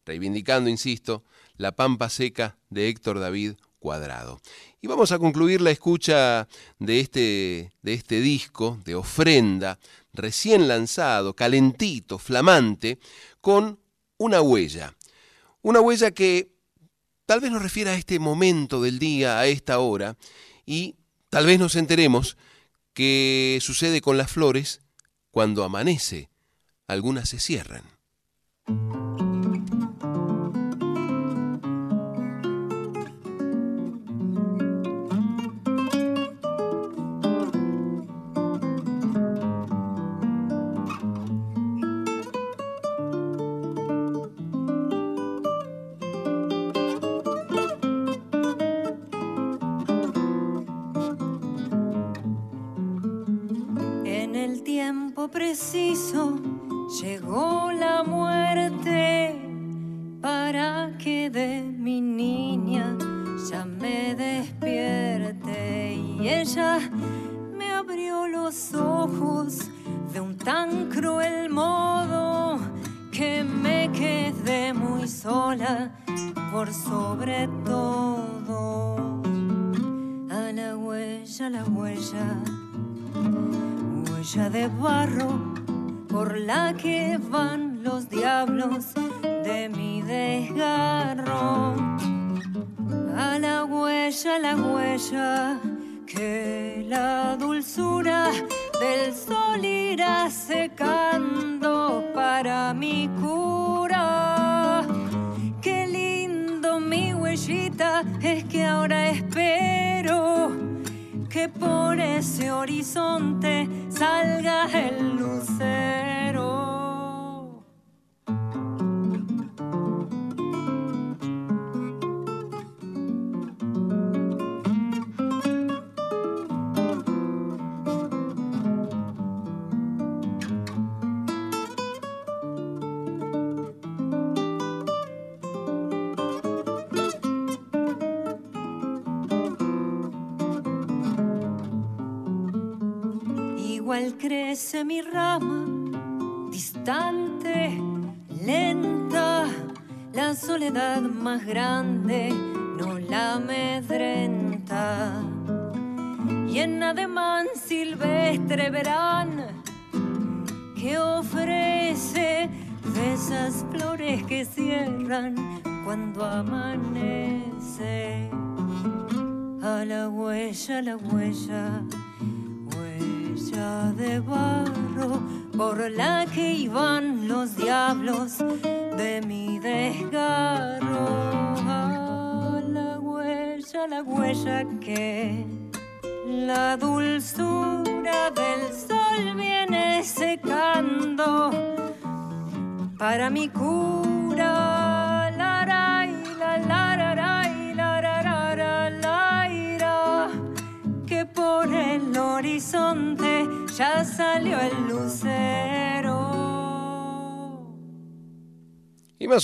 [0.04, 1.22] reivindicando, insisto,
[1.56, 4.40] la pampa seca de Héctor David Cuadrado.
[4.82, 6.48] Y vamos a concluir la escucha
[6.80, 9.78] de este, de este disco de ofrenda,
[10.12, 12.98] recién lanzado, calentito, flamante,
[13.40, 13.78] con
[14.18, 14.96] una huella.
[15.62, 16.53] Una huella que
[17.26, 20.16] tal vez nos refiera a este momento del día, a esta hora,
[20.66, 20.96] y
[21.30, 22.36] tal vez nos enteremos
[22.92, 24.80] que sucede con las flores
[25.30, 26.30] cuando amanece,
[26.86, 27.82] algunas se cierran.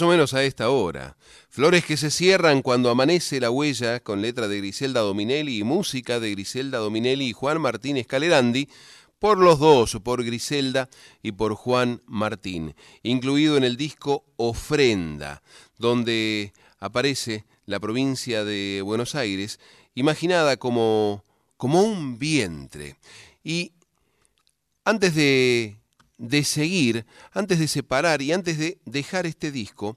[0.03, 1.17] O menos a esta hora.
[1.49, 6.21] Flores que se cierran cuando amanece la huella, con letra de Griselda Dominelli y música
[6.21, 8.69] de Griselda Dominelli y Juan Martínez Calerandi,
[9.19, 10.89] por los dos, por Griselda
[11.23, 15.43] y por Juan Martín, incluido en el disco Ofrenda,
[15.79, 19.61] donde aparece la provincia de Buenos Aires,
[19.95, 21.25] imaginada como,
[21.57, 22.97] como un vientre.
[23.45, 23.73] Y
[24.85, 25.80] antes de,
[26.21, 29.97] de seguir, antes de separar y antes de dejar este disco,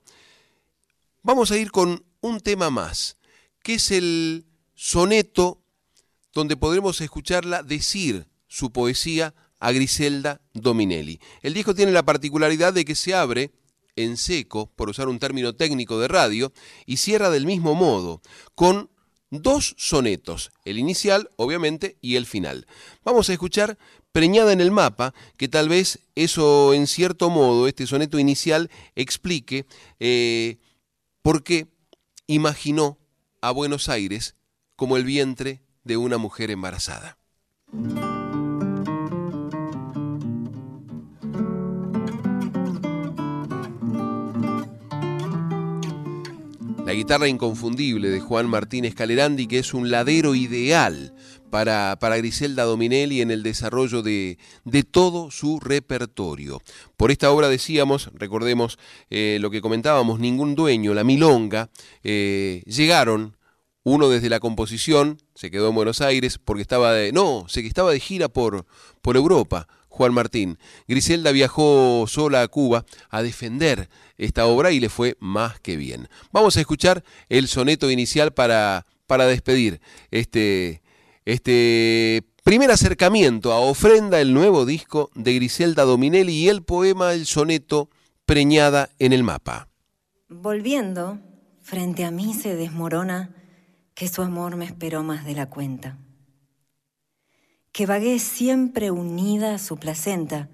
[1.21, 3.17] vamos a ir con un tema más,
[3.61, 5.61] que es el soneto
[6.33, 11.19] donde podremos escucharla decir su poesía a Griselda Dominelli.
[11.41, 13.51] El disco tiene la particularidad de que se abre
[13.97, 16.53] en seco, por usar un término técnico de radio,
[16.85, 18.21] y cierra del mismo modo,
[18.55, 18.89] con
[19.29, 22.65] dos sonetos, el inicial, obviamente, y el final.
[23.03, 23.77] Vamos a escuchar
[24.13, 29.65] Preñada en el mapa, que tal vez eso, en cierto modo, este soneto inicial, explique
[29.99, 30.59] eh,
[31.23, 31.65] por qué
[32.27, 32.99] imaginó
[33.41, 34.35] a Buenos Aires
[34.75, 37.17] como el vientre de una mujer embarazada.
[46.85, 51.12] La guitarra inconfundible de Juan Martínez Calerandi, que es un ladero ideal
[51.53, 56.63] para, para Griselda Dominelli en el desarrollo de, de, todo su repertorio.
[56.97, 58.79] Por esta obra decíamos, recordemos
[59.11, 61.69] eh, lo que comentábamos, ningún dueño, la milonga,
[62.03, 63.37] eh, llegaron
[63.83, 67.91] uno desde la composición, se quedó en Buenos Aires porque estaba de, no, se estaba
[67.91, 68.65] de gira por,
[69.03, 70.57] por Europa, Juan Martín.
[70.87, 76.09] Griselda viajó sola a Cuba a defender esta obra y le fue más que bien.
[76.31, 80.81] Vamos a escuchar el soneto inicial para, para despedir este,
[81.25, 87.25] este primer acercamiento a Ofrenda, el nuevo disco de Griselda Dominelli y el poema El
[87.25, 87.89] soneto
[88.25, 89.67] Preñada en el mapa.
[90.29, 91.19] Volviendo,
[91.61, 93.35] frente a mí se desmorona
[93.93, 95.97] que su amor me esperó más de la cuenta.
[97.71, 100.49] Que vagué siempre unida a su placenta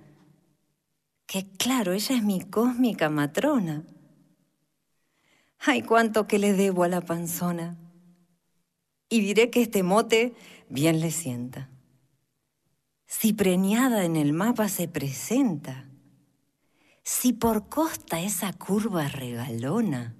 [1.30, 3.84] que claro, ella es mi cósmica matrona.
[5.60, 7.78] Ay, cuánto que le debo a la panzona.
[9.10, 10.34] Y diré que este mote
[10.70, 11.70] bien le sienta.
[13.06, 15.86] Si preñada en el mapa se presenta,
[17.04, 20.16] si por costa esa curva regalona,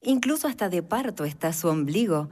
[0.00, 2.30] incluso hasta de parto está su ombligo,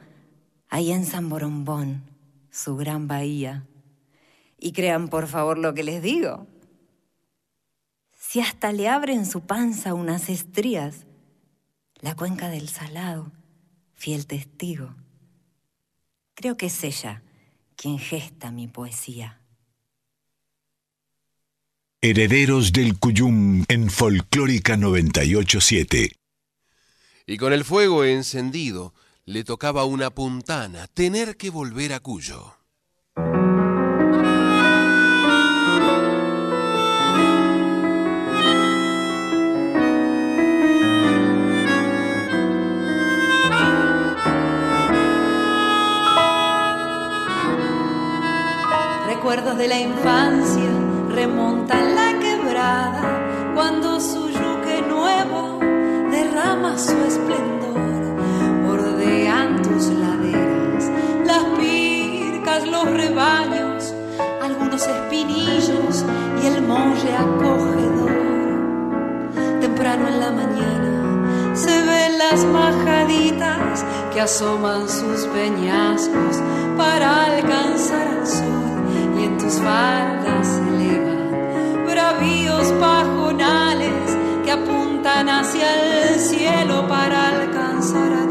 [0.69, 2.03] ahí en San Borombón,
[2.51, 3.67] su gran bahía.
[4.59, 6.47] Y crean por favor lo que les digo
[8.29, 11.07] si hasta le abren su panza unas estrías,
[11.95, 13.33] la cuenca del salado,
[13.95, 14.95] fiel testigo.
[16.41, 17.25] Creo que es ella
[17.75, 19.41] quien gesta mi poesía.
[22.01, 26.13] Herederos del Cuyum en Folclórica 987.
[27.27, 28.95] Y con el fuego encendido
[29.25, 32.58] le tocaba una puntana tener que volver a Cuyo.
[49.29, 50.71] Recuerdos de la infancia
[51.11, 55.59] remontan la quebrada cuando su yuque nuevo
[56.11, 58.17] derrama su esplendor.
[58.65, 60.91] Bordean tus laderas,
[61.27, 63.93] las pircas, los rebaños,
[64.43, 66.07] algunos espinillos
[66.43, 68.11] y el molle acogedor.
[69.61, 76.41] Temprano en la mañana se ven las majaditas que asoman sus peñascos
[76.79, 78.68] para alcanzar al sol
[79.19, 88.13] y en tus faldas se elevan bravíos pajonales que apuntan hacia el cielo para alcanzar
[88.13, 88.28] a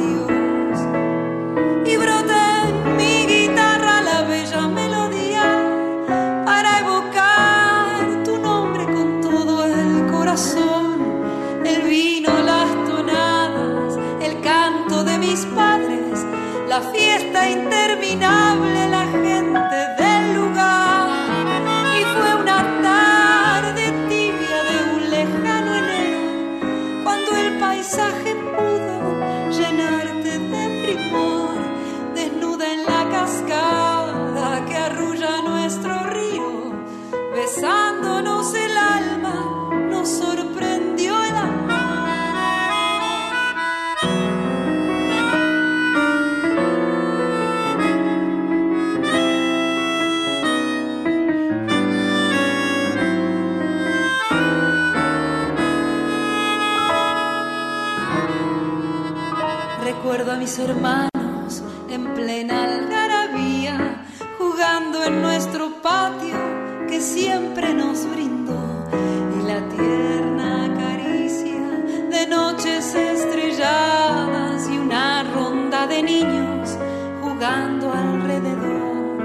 [60.70, 64.06] hermanos en plena algarabía,
[64.38, 66.36] jugando en nuestro patio
[66.90, 68.60] que siempre nos brindó.
[69.40, 71.62] Y la tierna caricia
[72.10, 76.78] de noches estrelladas y una ronda de niños
[77.22, 79.24] jugando alrededor.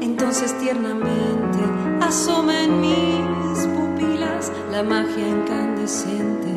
[0.00, 1.60] Entonces tiernamente
[2.00, 6.48] asoma en mis pupilas la magia incandescente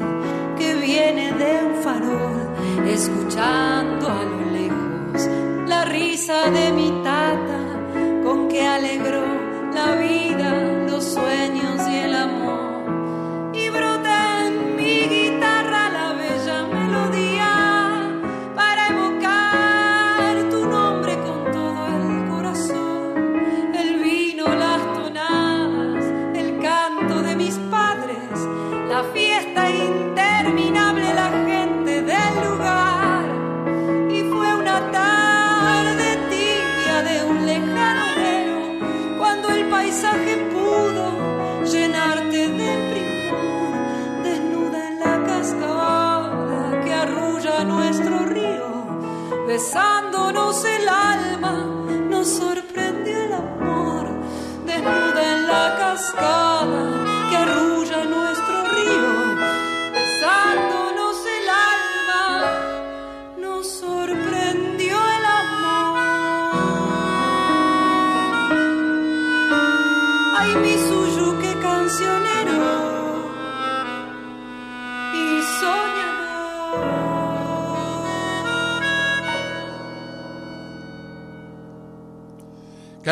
[0.58, 2.47] que viene de un farol,
[2.86, 5.30] escuchando a lo lejos
[5.68, 7.60] la risa de mi tata,
[8.24, 9.37] con que alegró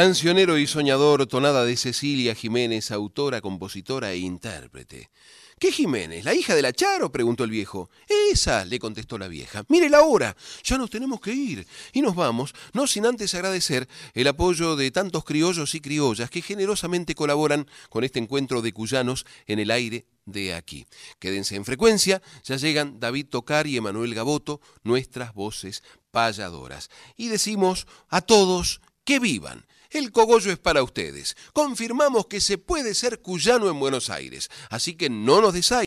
[0.06, 5.10] Cancionero y soñador, tonada de Cecilia Jiménez, autora, compositora e intérprete.
[5.57, 6.23] ¿Qué Jiménez?
[6.23, 7.11] ¿La hija de la Charo?
[7.11, 7.90] preguntó el viejo.
[8.32, 9.65] Esa, le contestó la vieja.
[9.68, 11.65] Mire la hora, ya nos tenemos que ir.
[11.91, 16.44] Y nos vamos, no sin antes agradecer el apoyo de tantos criollos y criollas que
[16.44, 20.86] generosamente colaboran con este encuentro de cuyanos en el aire de aquí.
[21.18, 26.91] Quédense en frecuencia, ya llegan David Tocar y Emanuel Gaboto, nuestras voces payadoras.
[27.18, 29.65] Y decimos a todos que vivan.
[29.96, 31.38] El cogollo es para ustedes.
[31.54, 35.84] Confirmamos que se puede ser cuyano en Buenos Aires, así que no nos desay.